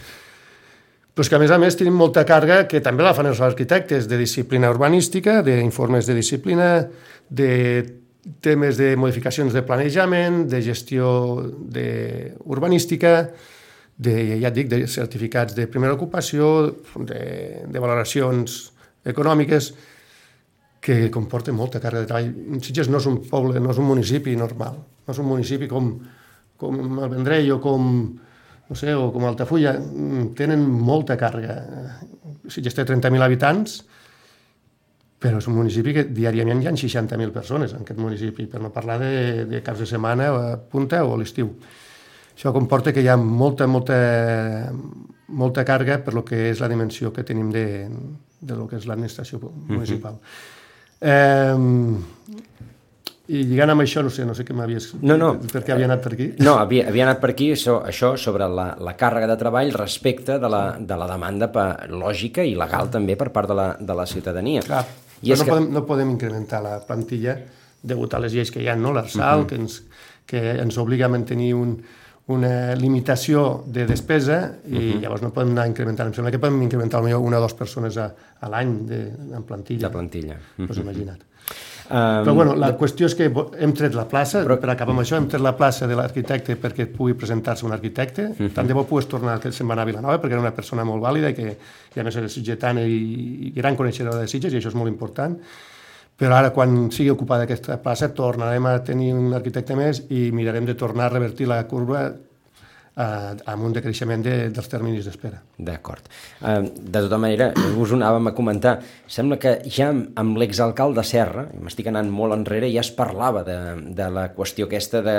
[1.11, 4.07] però que a més a més tenim molta càrrega que també la fan els arquitectes
[4.07, 6.69] de disciplina urbanística, d'informes de disciplina,
[7.27, 7.49] de
[8.41, 13.31] temes de modificacions de planejament, de gestió de urbanística,
[14.01, 17.23] de, ja et dic, de certificats de primera ocupació, de,
[17.69, 18.71] de valoracions
[19.05, 19.71] econòmiques,
[20.81, 22.61] que comporten molta càrrega de treball.
[22.65, 25.93] Sitges no és un poble, no és un municipi normal, no és un municipi com,
[26.57, 27.91] com el Vendrell o com,
[28.69, 29.75] no sé, o com Altafulla,
[30.37, 31.59] tenen molta càrrega.
[32.49, 33.83] Sitges té 30.000 habitants,
[35.21, 38.71] però és un municipi que diàriament hi ha 60.000 persones en aquest municipi, per no
[38.73, 41.51] parlar de, de caps de setmana, a punta o a l'estiu.
[42.33, 43.99] Això comporta que hi ha molta, molta,
[45.29, 47.65] molta càrrega per lo que és la dimensió que tenim de,
[48.41, 49.37] de lo que és l'administració
[49.69, 50.17] municipal.
[50.17, 51.11] Uh -huh.
[51.11, 52.61] eh,
[53.31, 54.95] i lligant amb això, no sé, no sé què m'havies...
[55.01, 55.35] No, no.
[55.53, 56.31] Per què havia anat per aquí?
[56.39, 60.39] No, havia, havia anat per aquí això, això sobre la, la càrrega de treball respecte
[60.39, 63.93] de la, de la demanda per, lògica i legal també per part de la, de
[63.93, 64.61] la ciutadania.
[64.61, 64.83] Clar.
[65.21, 65.51] I és no, que...
[65.51, 67.37] podem, no podem incrementar la plantilla
[67.81, 68.93] degut a les lleis que hi ha, no?
[68.93, 69.49] l'ARSAL, uh -huh.
[69.49, 69.83] que, ens,
[70.25, 71.81] que ens obliga a mantenir un,
[72.27, 75.01] una limitació de despesa i uh -huh.
[75.01, 76.07] llavors no podem anar incrementant.
[76.07, 78.69] Em sembla que podem incrementar potser una o dues persones a, a l'any
[79.35, 79.87] en plantilla.
[79.87, 80.35] De plantilla.
[80.35, 80.67] Uh -huh.
[80.67, 81.21] Pues imagina't.
[81.91, 84.55] Um, Però bueno, la qüestió és que hem tret la plaça, però...
[84.61, 88.29] per acabar amb això, hem tret la plaça de l'arquitecte perquè pugui presentar-se un arquitecte.
[88.29, 88.53] Uh -huh.
[88.55, 90.85] Tant de bo pugues tornar, que se'n va anar a Vilanova, perquè era una persona
[90.85, 91.57] molt vàlida i que
[91.95, 94.89] i a més era sitgetana i, i gran coneixedora de Sitges, i això és molt
[94.89, 95.37] important.
[96.17, 100.65] Però ara, quan sigui ocupada aquesta plaça, tornarem a tenir un arquitecte més i mirarem
[100.65, 102.13] de tornar a revertir la curva
[102.95, 105.41] eh, amb un decreixement de, dels terminis d'espera.
[105.57, 106.09] D'acord.
[106.41, 108.77] Eh, de tota manera, us ho anàvem a comentar,
[109.07, 113.57] sembla que ja amb l'exalcalde Serra, m'estic anant molt enrere, ja es parlava de,
[113.95, 115.17] de la qüestió aquesta de,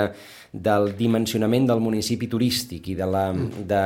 [0.53, 3.83] del dimensionament del municipi turístic i de la, de,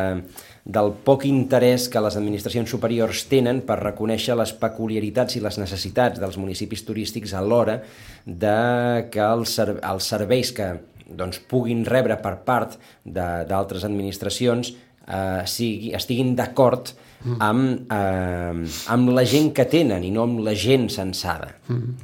[0.67, 6.19] del poc interès que les administracions superiors tenen per reconèixer les peculiaritats i les necessitats
[6.19, 7.80] dels municipis turístics a l'hora
[8.26, 10.73] de que els, els serveis que
[11.10, 14.74] doncs, puguin rebre per part d'altres administracions
[15.08, 16.91] eh, sigui, estiguin d'acord
[17.24, 17.38] mm.
[17.39, 21.54] amb, eh, amb la gent que tenen i no amb la gent censada.
[21.67, 21.96] Mm.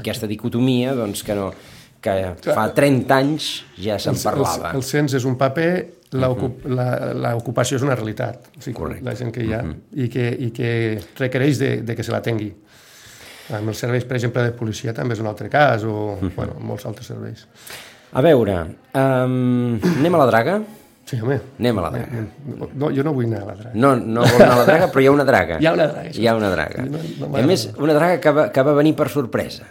[0.00, 1.50] Aquesta dicotomia doncs, que, no,
[2.02, 2.16] que
[2.48, 3.50] fa 30 anys
[3.80, 4.72] ja se'n parlava.
[4.72, 5.70] El, el cens és un paper,
[6.16, 8.50] l'ocupació és una realitat.
[8.56, 9.06] O sigui, Correcte.
[9.06, 10.04] La gent que hi ha mm -hmm.
[10.04, 10.70] i, que, i que
[11.18, 12.52] requereix de, de que se la tengui.
[13.50, 16.34] Amb els serveis, per exemple, de policia també és un altre cas, o mm -hmm.
[16.34, 17.46] bueno, molts altres serveis.
[18.12, 18.54] A veure,
[18.98, 20.60] um, anem a la draga?
[21.06, 21.40] Sí, home.
[21.58, 22.22] Anem a la draga.
[22.78, 23.74] No, jo no vull anar a la draga.
[23.74, 25.58] No, no vol anar a la draga, però hi ha una draga.
[25.62, 26.14] Hi ha una draga.
[26.14, 26.86] Hi ha una draga.
[26.86, 29.66] No, no a més, una draga que va, que va venir per sorpresa.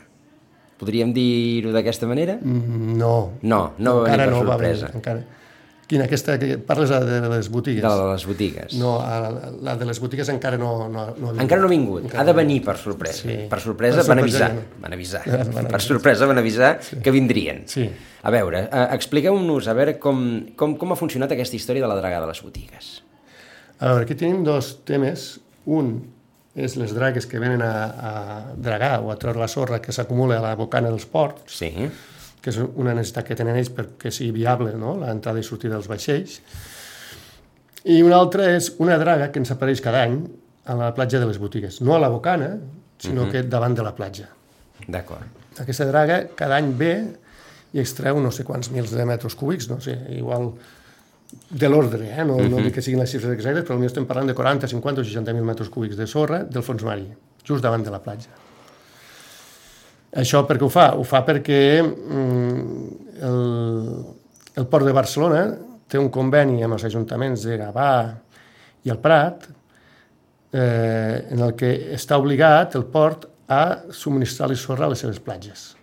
[0.79, 2.37] Podríem dir-ho d'aquesta manera?
[2.39, 3.15] Mm, no.
[3.41, 4.87] No, no va venir per no sorpresa.
[4.87, 5.38] Va venir, encara
[5.89, 7.81] Quina, aquesta que parles de les botigues?
[7.81, 8.75] De les botigues.
[8.77, 8.91] No,
[9.65, 11.41] la de les botigues encara no, no, no ha vingut.
[11.41, 12.03] Encara no ha vingut.
[12.03, 13.23] Encara ha de venir per sorpresa.
[13.23, 13.37] Sí.
[13.49, 14.49] Per sorpresa, per van avisar.
[14.83, 15.23] Van avisar.
[15.31, 15.63] Van avisar.
[15.73, 16.99] Per sorpresa van avisar sí.
[17.01, 17.63] que vindrien.
[17.71, 17.87] Sí.
[18.21, 20.21] A veure, eh, expliqueu-nos a veure com,
[20.59, 22.91] com, com ha funcionat aquesta història de la draga de les botigues.
[23.79, 25.31] A veure, aquí tenim dos temes.
[25.65, 25.95] Un
[26.53, 28.13] és les dragues que venen a, a
[28.61, 31.57] dragar o a treure la sorra que s'acumula a la bocana dels ports.
[31.63, 31.73] Sí
[32.49, 34.97] que és una necessitat que tenen ells perquè sigui viable no?
[34.99, 36.39] l'entrada i sortida dels vaixells.
[37.89, 40.19] I una altra és una draga que ens apareix cada any
[40.69, 41.79] a la platja de les botigues.
[41.81, 42.57] No a la bocana,
[42.99, 43.29] sinó uh mhm.
[43.29, 43.31] -huh.
[43.31, 44.27] que davant de la platja.
[44.87, 45.25] D'acord.
[45.59, 46.93] Aquesta draga cada any ve
[47.73, 50.53] i extreu no sé quants mils de metres cúbics, no sé, igual
[51.49, 52.25] de l'ordre, eh?
[52.25, 52.49] no, uh -huh.
[52.49, 52.63] no mhm.
[52.63, 55.33] dic que siguin les xifres exactes, però potser estem parlant de 40, 50 o 60
[55.33, 57.07] mil metres cúbics de sorra del fons marí,
[57.47, 58.48] just davant de la platja.
[60.17, 60.89] Això per què ho fa?
[60.97, 62.85] Ho fa perquè mm,
[63.21, 63.41] el,
[64.57, 65.43] el Port de Barcelona
[65.89, 67.91] té un conveni amb els ajuntaments de Gavà
[68.85, 69.45] i el Prat
[70.53, 75.73] eh, en el que està obligat el port a subministrar-li sorra a les seves platges.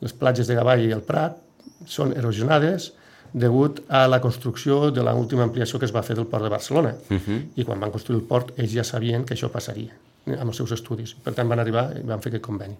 [0.00, 1.38] Les platges de Gavà i el Prat
[1.86, 2.92] són erosionades
[3.32, 6.94] degut a la construcció de l'última ampliació que es va fer del port de Barcelona.
[7.10, 7.42] Uh -huh.
[7.54, 9.92] I quan van construir el port, ells ja sabien que això passaria
[10.26, 11.14] amb els seus estudis.
[11.14, 12.76] Per tant, van arribar i van fer aquest conveni.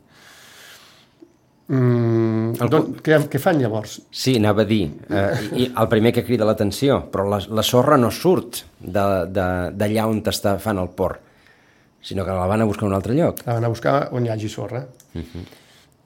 [1.71, 2.71] Mm, el...
[2.73, 4.01] doncs, què, què fan llavors?
[4.11, 7.99] Sí, anava a dir, eh, i el primer que crida l'atenció, però la, la sorra
[8.01, 11.21] no surt d'allà on està fan el port,
[12.03, 13.45] sinó que la van a buscar a un altre lloc.
[13.47, 14.83] La van a buscar on hi hagi sorra.
[15.15, 15.45] Uh -huh.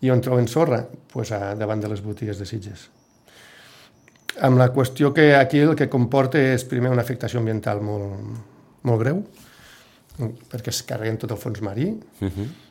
[0.05, 0.85] I on troben sorra?
[1.12, 2.90] Pues a, davant de les botigues de Sitges.
[4.40, 8.37] Amb la qüestió que aquí el que comporta és primer una afectació ambiental molt,
[8.83, 9.24] molt greu,
[10.18, 11.88] perquè es carreguen tot el fons marí,
[12.20, 12.63] uh -huh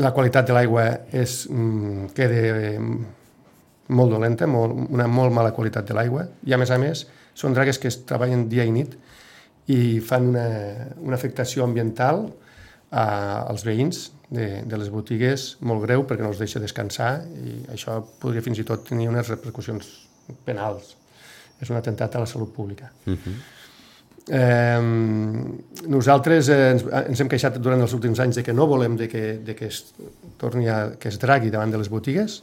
[0.00, 2.78] la qualitat de l'aigua és, mm, queda eh,
[3.88, 7.52] molt dolenta, molt, una molt mala qualitat de l'aigua, i a més a més són
[7.52, 8.96] dragues que es treballen dia i nit
[9.72, 10.46] i fan una,
[11.00, 12.26] una afectació ambiental
[12.90, 13.04] a,
[13.48, 17.12] als veïns de, de les botigues molt greu perquè no els deixa descansar
[17.44, 19.88] i això podria fins i tot tenir unes repercussions
[20.46, 20.96] penals.
[21.62, 22.90] És un atemptat a la salut pública.
[23.06, 23.34] Uh -huh.
[24.30, 29.38] Nosaltres ens, ens hem queixat durant els últims anys de que no volem de que,
[29.42, 29.82] de que es
[30.38, 32.42] torni a, que es dragui davant de les botigues,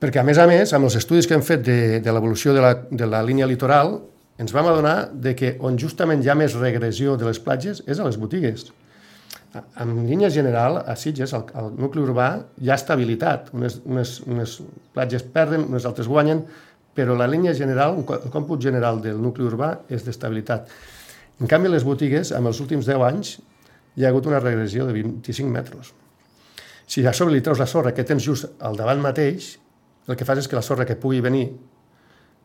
[0.00, 2.64] perquè a més a més, amb els estudis que hem fet de, de l'evolució de,
[2.64, 4.00] la, de la línia litoral,
[4.42, 8.00] ens vam adonar de que on justament hi ha més regressió de les platges és
[8.00, 8.66] a les botigues.
[9.80, 13.48] En línia general, a Sitges, al, al nucli urbà, hi ha estabilitat.
[13.56, 14.58] Unes, unes, unes
[14.92, 16.42] platges perden, unes altres guanyen,
[16.96, 20.72] però la línia general, el còmput general del nucli urbà és d'estabilitat.
[21.40, 23.36] En canvi, les botigues, amb els últims 10 anys,
[23.96, 25.92] hi ha hagut una regressió de 25 metres.
[26.86, 29.56] Si a sobre li treus la sorra que tens just al davant mateix,
[30.06, 31.48] el que fas és que la sorra que pugui venir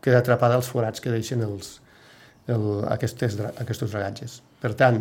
[0.02, 1.76] queda atrapada als forats que deixen els,
[2.50, 4.40] el, aquestes, aquests dragatges.
[4.60, 4.98] Per tant,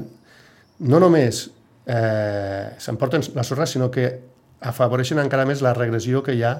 [0.85, 1.47] no només
[1.85, 4.11] eh, s'emporten la sorra, sinó que
[4.61, 6.53] afavoreixen encara més la regressió que hi ha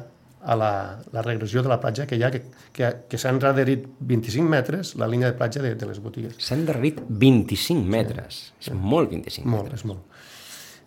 [0.43, 0.71] a la,
[1.13, 4.95] la regressió de la platja que hi ha, que, que, que s'han endarrerit 25 metres
[4.99, 6.37] la línia de platja de, de les botigues.
[6.41, 8.41] S'han endarrerit 25 metres.
[8.59, 9.83] Sí, és molt 25 molt, metres.
[9.83, 10.07] És molt.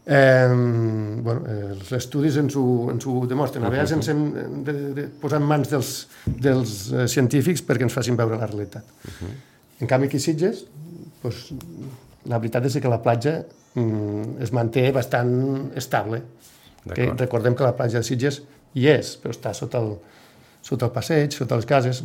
[0.04, 0.48] Eh,
[1.24, 1.40] bueno,
[1.70, 3.64] els estudis ens ho, ens ho demostren.
[3.64, 4.24] A vegades ens hem
[4.66, 5.92] de, de posar en mans dels,
[6.26, 8.84] dels eh, científics perquè ens facin veure la realitat.
[8.84, 9.34] Uh -huh.
[9.80, 10.66] En canvi, aquí Sitges,
[11.22, 11.52] doncs,
[12.30, 16.22] la veritat és que la platja mm, es manté bastant estable.
[16.84, 18.42] Que recordem que la platja de Sitges
[18.74, 19.94] hi és, però està sota el,
[20.64, 22.02] sota el passeig, sota les cases.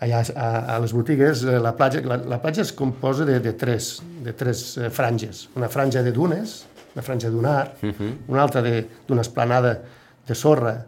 [0.00, 3.52] Allà a, a les botigues, eh, la platja, la, la platja es composa de, de
[3.52, 5.48] tres, de tres eh, franges.
[5.60, 6.62] Una franja de dunes,
[6.94, 8.14] una franja dunar, uh -huh.
[8.28, 9.82] una altra d'una esplanada
[10.26, 10.86] de sorra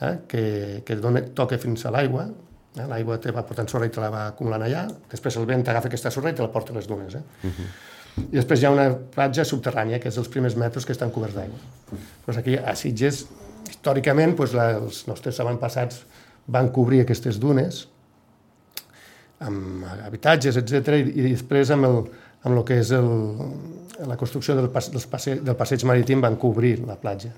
[0.00, 2.28] eh, que, que dona, toca fins a l'aigua,
[2.76, 2.86] eh?
[2.86, 5.88] l'aigua te va portant sorra i te la va acumulant allà, després el vent agafa
[5.88, 7.14] aquesta sorra i te la porta a les dunes.
[7.14, 7.22] Eh?
[7.44, 8.24] Uh -huh.
[8.32, 11.34] I després hi ha una platja subterrània, que és els primers metres que estan coberts
[11.34, 11.58] d'aigua.
[12.24, 13.26] Pues aquí a Sitges
[13.68, 16.04] històricament doncs, la, els nostres avantpassats
[16.50, 17.86] van cobrir aquestes dunes
[19.40, 22.02] amb habitatges, etc i, i després amb el,
[22.44, 23.08] amb el que és el,
[24.08, 27.32] la construcció del, pas, del, passeig, del passeig marítim van cobrir la platja.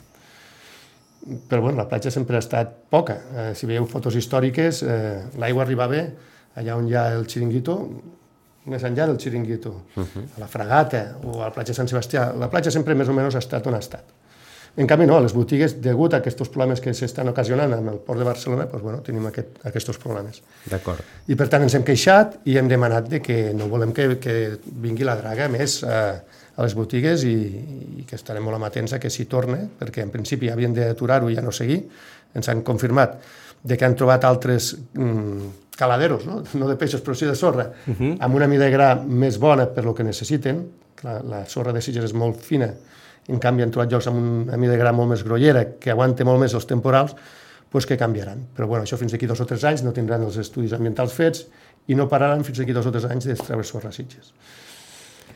[1.23, 3.21] Però bueno, la platja sempre ha estat poca.
[3.31, 6.03] Eh, si veieu fotos històriques, eh, l'aigua arribava
[6.59, 7.77] allà on hi ha el xiringuito,
[8.71, 10.25] més enllà del xiringuito, uh -huh.
[10.37, 12.33] a la Fragata o a la platja Sant Sebastià.
[12.39, 14.05] La platja sempre més o menys ha estat on ha estat.
[14.75, 17.99] En canvi, no, a les botigues, degut a aquests problemes que s'estan ocasionant amb el
[18.07, 20.41] port de Barcelona, doncs, bueno, tenim aquest, aquests problemes.
[20.71, 21.05] D'acord.
[21.29, 24.37] I per tant ens hem queixat i hem demanat de que no volem que, que
[24.81, 25.99] vingui la draga més a,
[26.57, 27.35] a les botigues i,
[28.01, 31.37] i que estarem molt amatents a que s'hi torne, perquè en principi havien d'aturar-ho i
[31.37, 31.83] ja no seguir.
[32.33, 33.19] Ens han confirmat
[33.63, 36.41] de que han trobat altres mm, caladeros, no?
[36.57, 38.17] no de peixos però sí de sorra, uh -huh.
[38.19, 40.65] amb una mida de gra més bona per lo que necessiten.
[41.03, 42.73] La, la sorra de Sitges és molt fina
[43.29, 46.27] en canvi han trobat llocs amb una mida de gra molt més grollera, que aguante
[46.27, 47.15] molt més els temporals,
[47.73, 48.43] doncs que canviaran.
[48.57, 51.47] Però bueno, això fins d'aquí dos o tres anys no tindran els estudis ambientals fets
[51.89, 54.35] i no pararan fins d'aquí dos o tres anys d'extreure sorra Sitges.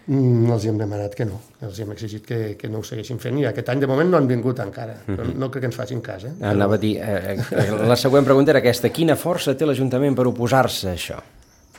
[0.07, 3.41] Mm, els hem demanat que no, els hem exigit que, que no ho segueixin fent
[3.41, 5.35] i aquest any de moment no han vingut encara, però mhm.
[5.43, 6.29] no crec que ens facin cas.
[6.29, 6.35] Eh?
[6.47, 10.29] Anava a dir, eh, eh, la següent pregunta era aquesta, quina força té l'Ajuntament per
[10.31, 11.19] oposar-se a això?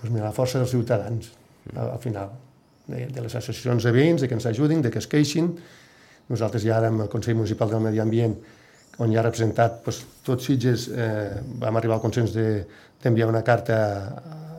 [0.01, 1.31] Pues mira, la força dels ciutadans,
[1.71, 2.33] al, al final,
[2.87, 5.53] de, de les associacions de veïns, de que ens ajudin, de que es queixin,
[6.29, 8.35] nosaltres ja ara amb el Consell Municipal del Medi Ambient,
[9.03, 13.43] on hi ha representat doncs, tots Sitges, eh, vam arribar al consens d'enviar de, una
[13.45, 13.77] carta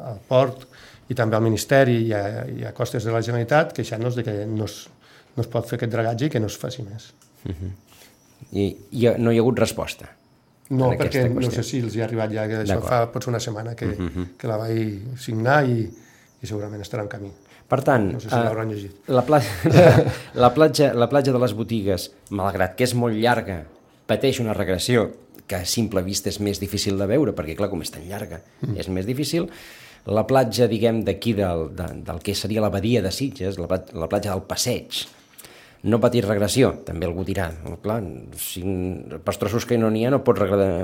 [0.09, 0.67] al port
[1.09, 4.37] i també al Ministeri i a, i a costes de la Generalitat queixant-nos de que
[4.47, 4.85] no es,
[5.35, 7.11] no es pot fer aquest dragatge i que no es faci més.
[7.45, 7.73] Uh -huh.
[8.53, 10.09] I, I no hi ha hagut resposta?
[10.71, 13.41] No, perquè no sé si els hi ha arribat ja, que això fa potser una
[13.41, 14.27] setmana que, uh -huh.
[14.39, 15.91] que la vaig signar i,
[16.43, 17.33] i segurament estarà en camí.
[17.69, 18.95] Per tant, no sé si uh, llegit.
[19.13, 19.89] La, platja,
[20.43, 23.61] la, platja, la platja de les botigues, malgrat que és molt llarga,
[24.09, 25.11] pateix una regressió
[25.49, 28.41] que a simple vista és més difícil de veure, perquè clar, com és tan llarga,
[28.65, 28.79] mm.
[28.81, 29.51] és més difícil.
[30.09, 34.09] La platja, diguem, d'aquí del, de, del que seria la badia de Sitges, la, la
[34.09, 35.05] platja del Passeig,
[35.87, 37.49] no patir regressió, també algú dirà.
[37.83, 37.99] Clar,
[38.41, 38.63] si,
[39.25, 40.41] pels trossos que no n'hi ha no pot,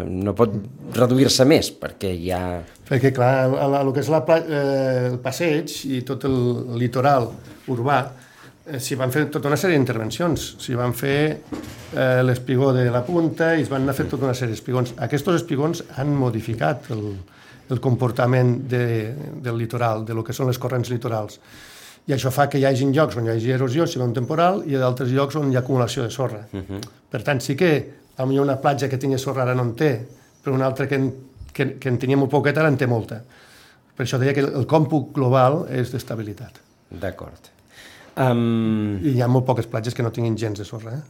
[0.06, 0.54] no pot
[0.94, 2.42] reduir-se més, perquè hi ha...
[2.86, 6.38] Perquè, clar, el, el, el que és la, eh, el passeig i tot el
[6.78, 7.26] litoral
[7.74, 7.98] urbà,
[8.68, 10.46] eh, s'hi van fer tota una sèrie d'intervencions.
[10.62, 14.38] S'hi van fer eh, l'espigó de la punta i es van anar fent tota una
[14.38, 14.94] sèrie d'espigons.
[15.08, 17.16] Aquests espigons han modificat el,
[17.66, 18.86] el comportament de,
[19.42, 21.40] del litoral, de lo que són les corrents litorals
[22.06, 24.62] i això fa que hi hagin llocs on hi hagi erosió, si va un temporal,
[24.68, 26.46] i d'altres llocs on hi ha acumulació de sorra.
[26.52, 26.64] Uh mhm.
[26.68, 26.80] -huh.
[27.10, 27.70] Per tant, sí que
[28.26, 30.06] millor una platja que tingui sorra ara no en té,
[30.44, 31.12] però una altra que en,
[31.52, 33.22] que, que en tenia molt poqueta ara en té molta.
[33.96, 36.60] Per això deia que el còmput global és d'estabilitat.
[36.90, 37.50] D'acord.
[38.16, 39.00] Um...
[39.02, 41.02] I hi ha molt poques platges que no tinguin gens de sorra, eh?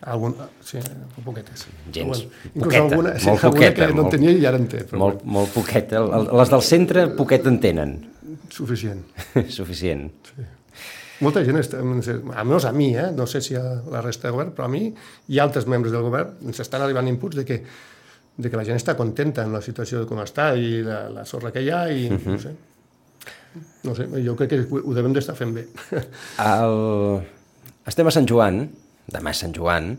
[0.00, 0.78] Algun, sí,
[1.24, 1.66] poquetes.
[1.90, 2.06] Gens.
[2.06, 4.68] Bueno, inclús poqueta, alguna, sí, molt alguna poqueta, que no en tenia i ara en
[4.70, 4.84] té.
[4.86, 5.32] Però molt, bueno.
[5.40, 6.02] molt poqueta.
[6.38, 7.96] Les del centre poquet en tenen.
[8.50, 9.04] Suficient.
[9.58, 10.10] Suficient.
[10.28, 10.46] Sí.
[11.24, 13.08] Molta gent, està, almenys a mi, eh?
[13.14, 16.04] no sé si a la resta de govern, però a mi i altres membres del
[16.06, 17.58] govern ens estan arribant inputs de que,
[18.38, 21.24] de que la gent està contenta amb la situació de com està i la, la
[21.26, 22.26] sorra que hi ha i uh -huh.
[22.26, 22.42] no mhm.
[22.42, 22.54] sé.
[23.82, 25.66] No sé, jo crec que ho devem d'estar fent bé.
[26.38, 27.22] El...
[27.86, 28.68] Estem a Sant Joan,
[29.10, 29.98] demà és Sant Joan,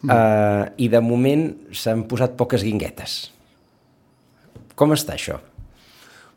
[0.00, 0.10] mm.
[0.10, 3.32] eh, i de moment s'han posat poques guinguetes.
[4.74, 5.40] Com està això?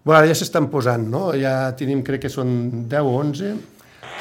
[0.04, 1.28] Bueno, ara ja s'estan posant, no?
[1.38, 3.52] Ja tenim, crec que són 10 o 11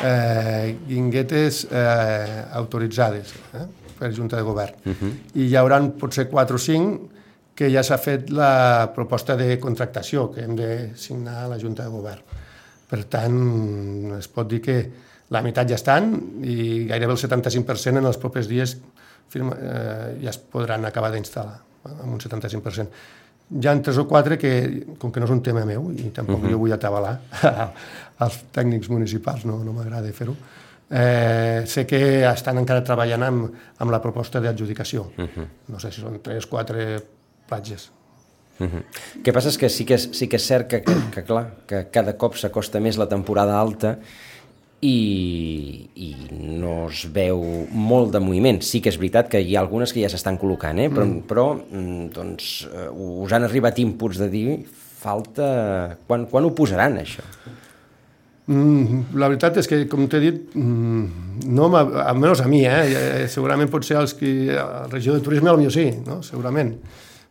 [0.05, 3.65] eh, guinguetes eh, autoritzades eh,
[3.99, 4.75] per Junta de Govern.
[4.85, 5.13] Uh -huh.
[5.35, 7.09] I hi haurà potser 4 o 5
[7.55, 11.85] que ja s'ha fet la proposta de contractació que hem de signar a la Junta
[11.85, 12.21] de Govern.
[12.89, 14.91] Per tant, es pot dir que
[15.31, 16.13] la meitat ja estan
[16.43, 18.77] i gairebé el 75% en els propers dies
[19.29, 22.89] firma, eh, ja es podran acabar d'instal·lar, amb un 75%
[23.51, 26.39] hi ha tres o quatre que, com que no és un tema meu, i tampoc
[26.39, 26.53] uh -huh.
[26.53, 27.19] jo vull atabalar
[28.25, 30.37] als tècnics municipals, no, no m'agrada fer-ho,
[30.91, 33.49] eh, sé que estan encara treballant amb,
[33.79, 35.13] amb la proposta d'adjudicació.
[35.17, 35.47] Uh -huh.
[35.69, 37.03] No sé si són tres, quatre
[37.47, 37.91] platges.
[38.59, 38.85] Uh -huh.
[39.17, 41.23] El que passa és que sí que és, sí que és cert que, que, que,
[41.23, 43.99] clar, que cada cop s'acosta més la temporada alta
[44.81, 47.43] i, i no es veu
[47.77, 48.61] molt de moviment.
[48.65, 50.89] Sí que és veritat que hi ha algunes que ja s'estan col·locant, eh?
[50.93, 51.25] però, mm.
[51.29, 52.89] però mm, doncs, uh,
[53.25, 54.47] us han arribat inputs de dir
[55.01, 55.51] falta...
[56.09, 57.25] Quan, quan ho posaran, això?
[58.51, 62.83] Mm, la veritat és que, com t'he dit, mm, no almenys a mi, eh?
[62.89, 63.29] eh?
[63.31, 66.19] segurament pot ser els que, a la regió de turisme potser sí, no?
[66.27, 66.73] segurament,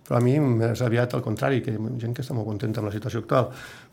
[0.05, 2.81] però a mi més aviat al contrari, que hi ha gent que està molt contenta
[2.81, 3.49] amb la situació actual.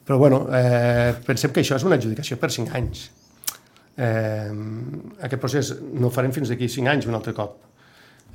[0.07, 3.09] Però bueno, eh, pensem que això és una adjudicació per 5 anys
[3.97, 4.51] Eh,
[5.24, 7.57] aquest procés no ho farem fins d'aquí 5 anys un altre cop.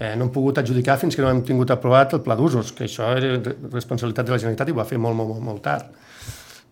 [0.01, 2.88] Eh, no hem pogut adjudicar fins que no hem tingut aprovat el pla d'usos, que
[2.88, 3.36] això era
[3.70, 5.91] responsabilitat de la Generalitat i ho va fer molt, molt, molt, molt tard.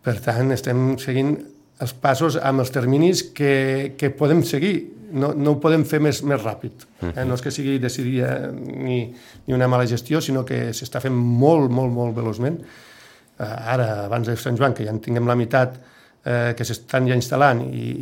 [0.01, 1.35] Per tant, estem seguint
[1.83, 4.79] els passos amb els terminis que, que podem seguir.
[5.09, 6.85] No, no ho podem fer més, més ràpid.
[7.05, 7.23] Eh?
[7.25, 8.99] No és que sigui decidir ni,
[9.45, 12.59] ni una mala gestió, sinó que s'està fent molt, molt, molt veloçment.
[12.61, 15.77] Eh, ara, abans de Sant Joan, que ja en tinguem la meitat
[16.25, 17.93] eh, que s'estan ja instal·lant i,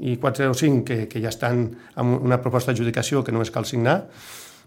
[0.00, 1.66] i 4 o 5 que, que ja estan
[2.00, 4.00] amb una proposta d'adjudicació que només cal signar,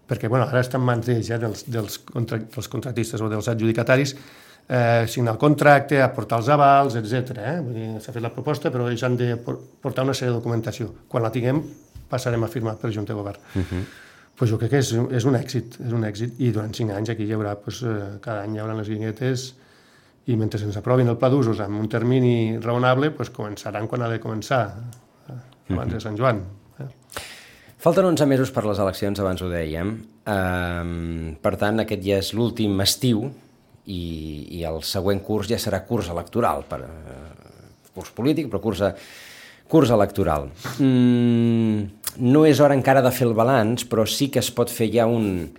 [0.06, 3.48] perquè bueno, ara estan en mans d'ells, ja, dels, dels, contra, dels contractistes o dels
[3.50, 4.14] adjudicataris,
[4.68, 7.34] eh, signar el contracte, aportar els avals, etc.
[7.40, 7.56] Eh?
[8.00, 10.90] S'ha fet la proposta, però ells han de portar una sèrie de documentació.
[11.08, 11.62] Quan la tinguem,
[12.10, 13.40] passarem a firmar per Junta de Govern.
[13.54, 13.84] Uh -huh.
[14.36, 17.08] pues jo crec que és, és un èxit, és un èxit, i durant cinc anys
[17.10, 19.54] aquí hi haurà, pues, eh, cada any hi haurà les guinguetes,
[20.26, 24.08] i mentre ens aprovin el pla d'usos amb un termini raonable, pues, començaran quan ha
[24.08, 24.74] de començar
[25.70, 26.42] abans de Sant Joan.
[26.80, 26.88] Eh?
[27.84, 29.94] Falten 11 mesos per les eleccions, abans ho dèiem.
[30.24, 33.26] Um, per tant, aquest ja és l'últim estiu
[33.84, 34.04] i,
[34.56, 38.80] i el següent curs ja serà curs electoral, per, uh, curs polític, però curs,
[39.68, 40.48] curs electoral.
[40.78, 41.84] Mm,
[42.24, 45.04] no és hora encara de fer el balanç, però sí que es pot fer ja
[45.10, 45.50] un,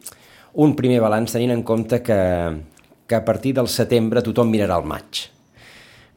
[0.66, 2.20] un primer balanç tenint en compte que,
[3.06, 5.28] que a partir del setembre tothom mirarà el maig.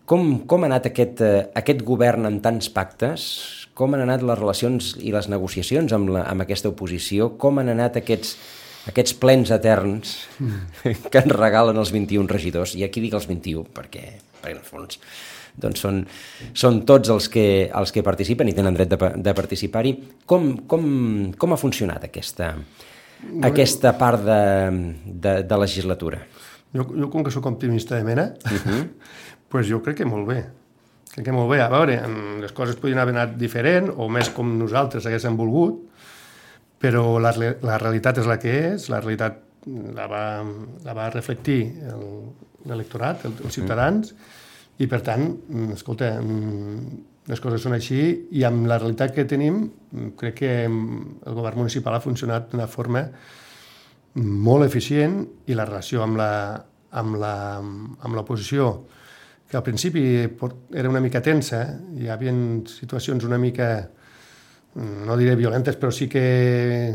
[0.08, 3.28] Com, com ha anat aquest, uh, aquest govern amb tants pactes?
[3.78, 7.70] Com han anat les relacions i les negociacions amb, la, amb aquesta oposició, com han
[7.70, 8.34] anat aquests,
[8.90, 10.60] aquests plens eterns mm.
[11.12, 14.06] que ens regalen els 21 regidors, i aquí dic els 21 perquè,
[14.40, 14.98] perquè en el fons
[15.58, 16.02] doncs són,
[16.54, 19.94] són tots els que, els que participen i tenen dret de, de participar-hi.
[20.28, 20.84] Com, com,
[21.34, 24.42] com ha funcionat aquesta, bueno, aquesta part de,
[25.04, 26.22] de, de legislatura?
[26.76, 28.88] Jo, jo com que sóc optimista de mena, uh -huh.
[29.48, 30.46] pues jo crec que molt bé.
[31.24, 31.60] Que molt bé.
[31.64, 31.98] A veure,
[32.42, 35.80] les coses podrien haver anat diferent o més com nosaltres haguéssim volgut,
[36.78, 39.40] però la, la realitat és la que és, la realitat
[39.96, 40.24] la va,
[40.84, 41.60] la va reflectir
[42.68, 44.12] l'electorat, el, els ciutadans,
[44.78, 48.00] i per tant, mm, escolta, mm, les coses són així
[48.38, 49.66] i amb la realitat que tenim
[50.16, 53.02] crec que el govern municipal ha funcionat d'una forma
[54.18, 56.30] molt eficient i la relació amb la,
[57.02, 58.70] amb la, amb l'oposició
[59.48, 60.02] que al principi
[60.74, 61.62] era una mica tensa,
[61.96, 62.34] hi havia
[62.68, 63.88] situacions una mica,
[64.76, 66.92] no diré violentes, però sí que,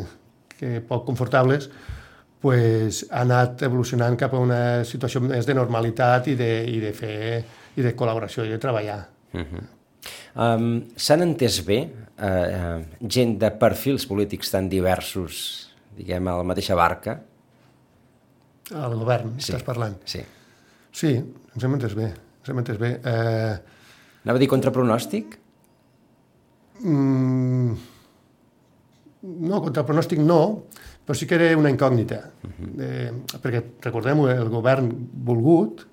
[0.54, 1.70] que poc confortables,
[2.44, 6.92] pues, ha anat evolucionant cap a una situació més de normalitat i de, i de
[6.94, 7.18] fer
[7.74, 9.00] i de col·laboració i de treballar.
[9.34, 9.64] Uh -huh.
[10.36, 16.44] um, S'han entès bé uh, uh, gent de perfils polítics tan diversos, diguem, a la
[16.44, 17.22] mateixa barca?
[18.74, 19.52] Al govern, sí.
[19.52, 19.98] estàs parlant?
[20.06, 20.22] Sí.
[20.92, 21.16] Sí,
[21.56, 22.14] ens hem entès bé.
[22.44, 22.98] Ens hem entès bé.
[23.00, 23.56] Eh...
[24.24, 25.38] Anava a dir contrapronòstic?
[26.84, 27.76] Mm,
[29.48, 30.40] no, contrapronòstic no,
[31.04, 32.20] però sí que era una incògnita.
[32.44, 32.82] Uh -huh.
[32.84, 34.92] eh, perquè, recordem el govern
[35.24, 35.86] volgut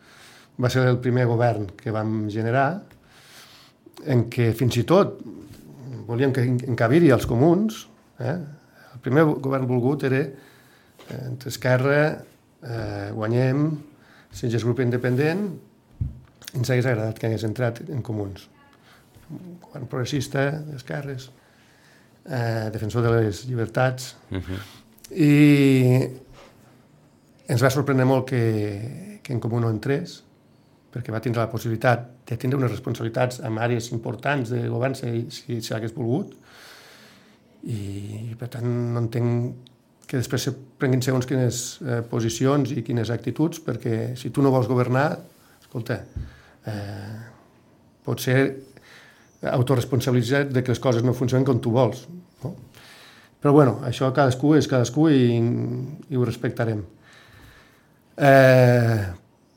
[0.58, 2.82] va ser el primer govern que vam generar
[4.04, 5.20] en què fins i tot
[6.06, 7.86] volíem que encabiri els comuns.
[8.18, 8.38] Eh?
[8.94, 12.24] El primer govern volgut era eh, entre Esquerra,
[12.62, 13.78] eh, guanyem,
[14.32, 15.69] si grup independent,
[16.54, 18.48] ens hagués agradat que hagués entrat en comuns.
[19.30, 21.30] Un govern progressista, d'esquerres,
[22.26, 24.60] eh, defensor de les llibertats, uh -huh.
[25.10, 26.08] i
[27.48, 30.22] ens va sorprendre molt que, que en comú no entrés,
[30.90, 35.30] perquè va tindre la possibilitat de tindre unes responsabilitats en àrees importants de govern si,
[35.30, 36.34] si, si hagués volgut,
[37.62, 39.54] i per tant no entenc
[40.10, 44.50] que després se prenguin segons quines eh, posicions i quines actituds, perquè si tu no
[44.50, 45.20] vols governar,
[45.60, 46.00] escolta,
[46.66, 47.20] eh,
[48.04, 48.40] pot ser
[49.40, 52.04] autoresponsabilitzat de que les coses no funcionen com tu vols.
[52.44, 52.54] No?
[53.40, 55.22] Però bueno, això cadascú és cadascú i,
[56.10, 56.82] i ho respectarem.
[58.20, 59.00] Eh,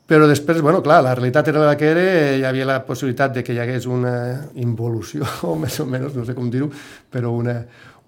[0.08, 2.04] però després, bueno, clar, la realitat era la que era,
[2.36, 4.14] hi havia la possibilitat de que hi hagués una
[4.60, 6.70] involució, o més o menys, no sé com dir-ho,
[7.12, 7.58] però una,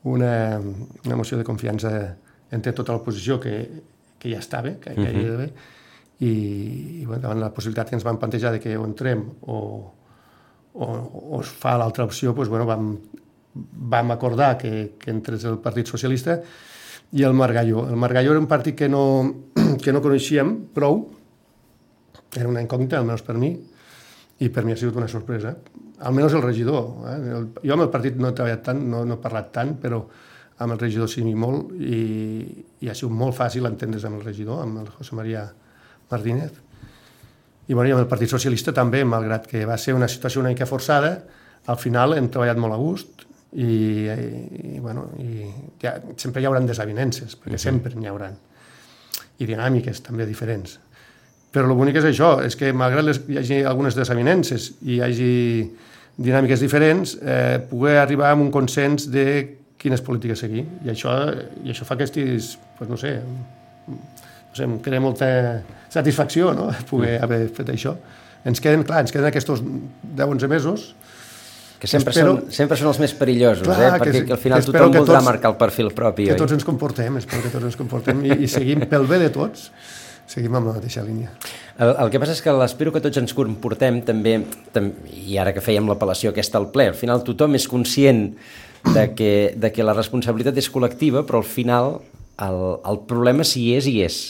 [0.09, 1.93] una, una moció de confiança
[2.53, 3.57] entre tota l'oposició que,
[4.21, 5.13] que ja està bé, que, que uh -huh.
[5.13, 5.49] hi havia bé,
[6.21, 6.33] i,
[7.03, 9.59] i bueno, davant la possibilitat que ens van plantejar de que o entrem o,
[10.73, 12.95] o, o es fa l'altra opció, doncs, bueno, vam,
[13.93, 16.39] vam acordar que, que entrés el Partit Socialista
[17.13, 17.87] i el Margalló.
[17.89, 19.05] El Margalló era un partit que no,
[19.83, 21.03] que no coneixíem prou,
[22.37, 23.53] era una incògnita, almenys per mi,
[24.41, 25.55] i per mi ha sigut una sorpresa.
[26.05, 26.89] Almenys el regidor.
[27.09, 27.19] Eh?
[27.37, 30.03] El, jo amb el partit no he treballat tant, no, no he parlat tant, però
[30.65, 32.01] amb el regidor sí molt i,
[32.81, 35.45] i ha sigut molt fàcil entendre's amb el regidor, amb el José María
[36.11, 36.53] Martínez.
[37.67, 40.53] I, bueno, i amb el Partit Socialista també, malgrat que va ser una situació una
[40.53, 41.17] mica forçada,
[41.67, 45.49] al final hem treballat molt a gust i, i, i bueno, i
[45.83, 47.69] ja, sempre hi haurà desavinences, perquè uh -huh.
[47.69, 48.31] sempre n'hi haurà.
[49.39, 50.79] I dinàmiques també diferents.
[51.53, 55.01] Però el bonic és això, és que malgrat les, hi hagi algunes desavinences i hi
[55.01, 55.71] hagi
[56.17, 60.65] dinàmiques diferents, eh, poder arribar a un consens de quines polítiques seguir.
[60.85, 61.13] I això,
[61.65, 63.21] i això fa que estiguis, pues no sé,
[63.87, 65.63] no sé, em crea molta
[65.93, 66.71] satisfacció no?
[66.91, 67.25] poder mm.
[67.25, 67.97] haver fet això.
[68.47, 69.63] Ens queden, clar, ens queden aquests
[70.17, 70.91] 10-11 mesos
[71.81, 73.91] que sempre, espero, són, sempre són els més perillosos, clar, eh?
[74.01, 76.31] perquè que, al final tothom voldrà tots, marcar el perfil propi.
[76.31, 76.41] Que oi?
[76.41, 79.67] tots ens comportem, espero que tots ens comportem i, i seguim pel bé de tots,
[80.31, 81.35] seguim amb la mateixa línia.
[81.77, 84.39] El, el que passa és que l'espero que tots ens comportem també,
[84.73, 88.25] tam, i ara que fèiem l'apel·lació aquesta al ple, al final tothom és conscient
[88.95, 91.99] de que, de que la responsabilitat és col·lectiva, però al final
[92.41, 94.21] el, el problema si és i és.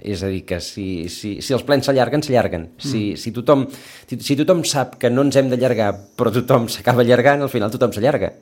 [0.00, 2.70] És a dir, que si, si, si els plens s'allarguen, s'allarguen.
[2.72, 2.90] Mm.
[2.92, 3.66] Si, si, tothom,
[4.08, 7.72] si, si tothom sap que no ens hem d'allargar, però tothom s'acaba allargant, al final
[7.74, 8.32] tothom s'allarga.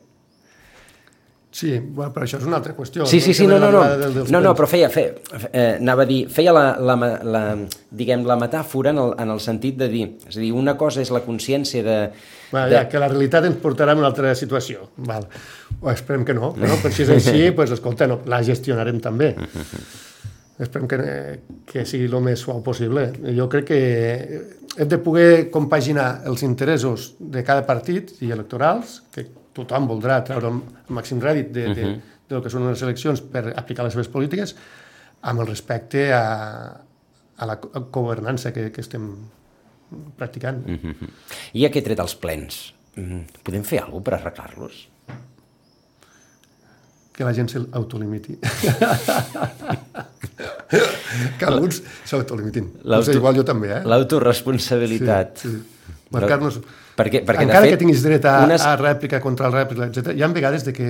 [1.58, 3.06] Sí, bueno, però això és una altra qüestió.
[3.08, 3.80] Sí, sí, sí, no, no, no,
[4.28, 5.14] no, no, però feia, feia
[5.48, 6.94] eh, anava a dir, feia la, la,
[7.24, 7.40] la,
[7.98, 11.00] diguem, la metàfora en el, en el sentit de dir, és a dir, una cosa
[11.02, 11.96] és la consciència de...
[12.52, 12.76] Bueno, de...
[12.76, 14.90] ja, que la realitat ens portarà a una altra situació.
[15.08, 15.24] Val.
[15.80, 19.32] O esperem que no, però per si és així, pues, escolta, no, la gestionarem també.
[20.58, 20.98] Esperem que,
[21.70, 23.12] que sigui el més suau possible.
[23.36, 23.80] Jo crec que
[24.78, 30.50] hem de poder compaginar els interessos de cada partit i electorals, que tothom voldrà treure
[30.50, 30.60] el
[30.94, 31.88] màxim rèdit de, de,
[32.28, 34.54] de lo que són unes eleccions per aplicar les seves polítiques
[35.30, 36.22] amb el respecte a,
[37.38, 39.08] a la governança que, que estem
[40.16, 40.66] practicant.
[40.66, 41.10] Mm -hmm.
[41.54, 42.74] I aquest tret als plens,
[43.42, 44.88] podem fer alguna per arreglar-los?
[47.12, 48.38] Que la gent s'autolimiti.
[51.38, 52.68] que alguns s'autolimitin.
[52.84, 53.82] No sé, igual jo també, eh?
[53.84, 55.38] L'autoresponsabilitat.
[55.42, 55.96] Sí, sí.
[56.14, 56.60] marcar-nos...
[56.98, 58.62] Perquè, perquè Encara fet, que tinguis dret a, unes...
[58.66, 60.16] a rèplica, contrarèplica, etc.
[60.18, 60.88] Hi ha vegades de que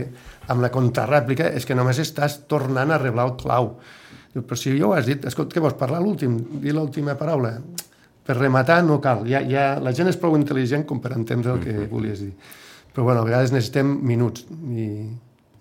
[0.49, 3.75] amb la contrarèplica és que només estàs tornant a reblar el clau.
[4.33, 6.39] Però si jo ho has dit, escolta, què vols parlar l'últim?
[6.63, 7.59] Dir l'última paraula.
[8.25, 9.27] Per rematar no cal.
[9.29, 11.89] Ja, ja, la gent és prou intel·ligent com per entendre el que Mhm.
[11.93, 12.33] volies dir.
[12.95, 14.89] Però bueno, a vegades necessitem minuts i,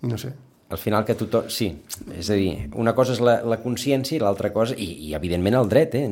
[0.02, 0.32] i no sé.
[0.68, 1.48] Al final que tothom...
[1.52, 1.70] Sí,
[2.16, 5.56] és a dir, una cosa és la, la consciència i l'altra cosa, i, i evidentment
[5.56, 6.04] el dret, eh?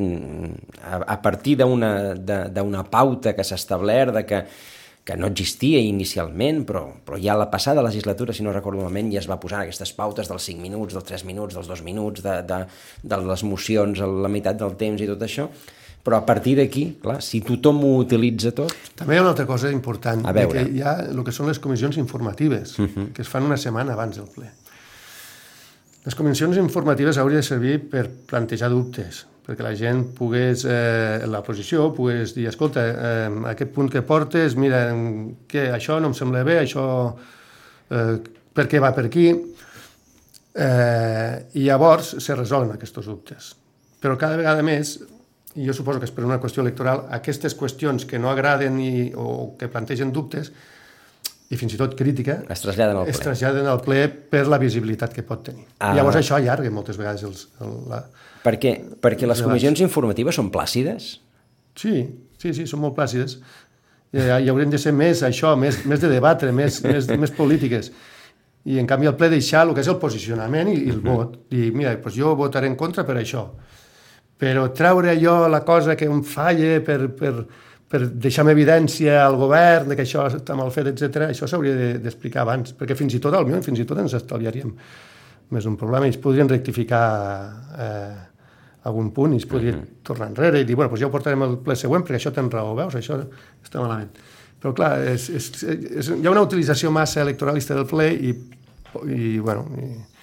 [0.80, 4.42] a, a partir d'una pauta que s'ha establert, de que,
[5.06, 9.20] que no existia inicialment, però, però ja la passada legislatura, si no recordo malament, ja
[9.20, 12.40] es va posar aquestes pautes dels 5 minuts, dels 3 minuts, dels 2 minuts, de,
[12.48, 12.62] de,
[13.04, 15.50] de les mocions a la meitat del temps i tot això,
[16.06, 18.70] però a partir d'aquí, clar, si tothom ho utilitza tot...
[18.94, 20.62] També hi ha una altra cosa important, A veure.
[20.62, 23.06] que hi ha el que són les comissions informatives, uh -huh.
[23.12, 24.46] que es fan una setmana abans del ple.
[26.04, 31.42] Les comissions informatives haurien de servir per plantejar dubtes, perquè la gent pogués, eh, la
[31.42, 34.94] posició, pogués dir, escolta, eh, aquest punt que portes, mira,
[35.48, 37.16] que això no em sembla bé, això,
[37.90, 38.18] eh,
[38.54, 39.28] per què va per aquí?
[40.54, 43.56] Eh, I llavors se resolen aquests dubtes.
[44.00, 45.00] Però cada vegada més,
[45.56, 49.10] i jo suposo que és per una qüestió electoral, aquestes qüestions que no agraden i,
[49.16, 50.52] o que plantegen dubtes,
[51.48, 53.28] i fins i tot crítica, Es traslladen al es ple.
[53.28, 55.64] traslladen al ple per la visibilitat que pot tenir.
[55.78, 55.92] Ah.
[55.94, 58.00] Llavors això allarga moltes vegades els, el, la...
[58.42, 58.72] Per què?
[59.02, 61.06] Perquè les comissions informatives són plàcides?
[61.78, 61.94] Sí,
[62.42, 63.38] sí, sí, són molt plàcides.
[64.16, 67.92] I, hi haurien de ser més això, més, més de debatre, més, més, més polítiques.
[68.66, 71.38] I en canvi el ple deixar el que és el posicionament i, i el vot.
[71.54, 73.46] I mira, doncs jo votaré en contra per això.
[74.36, 77.32] Però treure allò, la cosa que em falla per, per,
[77.88, 81.30] per deixar en evidència al govern que això està mal fet, etc.
[81.30, 84.14] això s'hauria de- d'explicar abans, perquè fins i tot, al millor, fins i tot ens
[84.18, 84.74] estalviaríem
[85.54, 87.04] més un problema es podrien rectificar
[87.78, 88.16] eh,
[88.86, 90.02] algun punt i es podria uh -huh.
[90.02, 92.52] tornar enrere i dir, bueno, doncs ja ho portarem al ple següent perquè això tens
[92.52, 92.94] raó, veus?
[92.94, 93.24] Això
[93.62, 94.10] està malament.
[94.60, 98.34] Però clar, és, és, és, hi ha una utilització massa electoralista del ple i,
[99.06, 100.15] i bueno, i,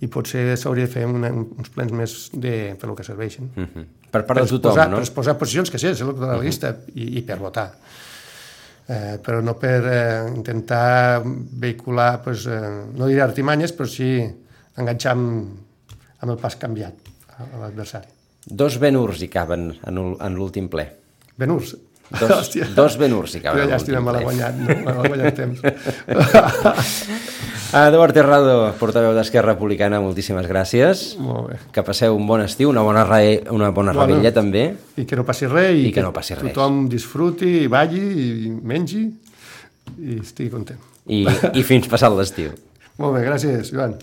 [0.00, 3.50] i potser s'hauria de fer una, uns plens més de, per lo que serveixen.
[3.54, 3.84] Mm -hmm.
[4.10, 4.96] Per part de tothom, posar, no?
[4.96, 6.92] Per posar posicions que sí, és electoralista uh -huh.
[6.94, 7.70] i, i per votar.
[8.88, 14.26] Eh, però no per eh, intentar vehicular, pues, eh, no diré artimanyes, però sí
[14.76, 15.52] enganxar amb,
[16.18, 16.94] amb el pas canviat
[17.28, 18.08] a, a l'adversari.
[18.46, 20.88] Dos Benurs hi caben en, l'últim ple.
[21.36, 21.76] Benurs.
[22.18, 24.66] Dos, dos Benurs hi caben en llàstima, me l'ha guanyat, no?
[24.66, 25.60] me l'ha guanyat temps.
[27.70, 31.02] Eduard Terrado, portaveu d'Esquerra Republicana, moltíssimes gràcies.
[31.22, 31.58] Molt bé.
[31.74, 33.44] Que passeu un bon estiu, una bona, re...
[33.54, 34.08] una bona Bueno.
[34.16, 34.64] rebella també.
[34.98, 36.50] I que no passi res i, I que no passi res.
[36.50, 38.02] tothom disfruti, i balli,
[38.48, 39.04] i mengi
[40.02, 40.82] i estigui content.
[41.06, 41.22] I,
[41.54, 42.50] i fins passat l'estiu.
[42.98, 43.94] Molt bé, gràcies, Joan.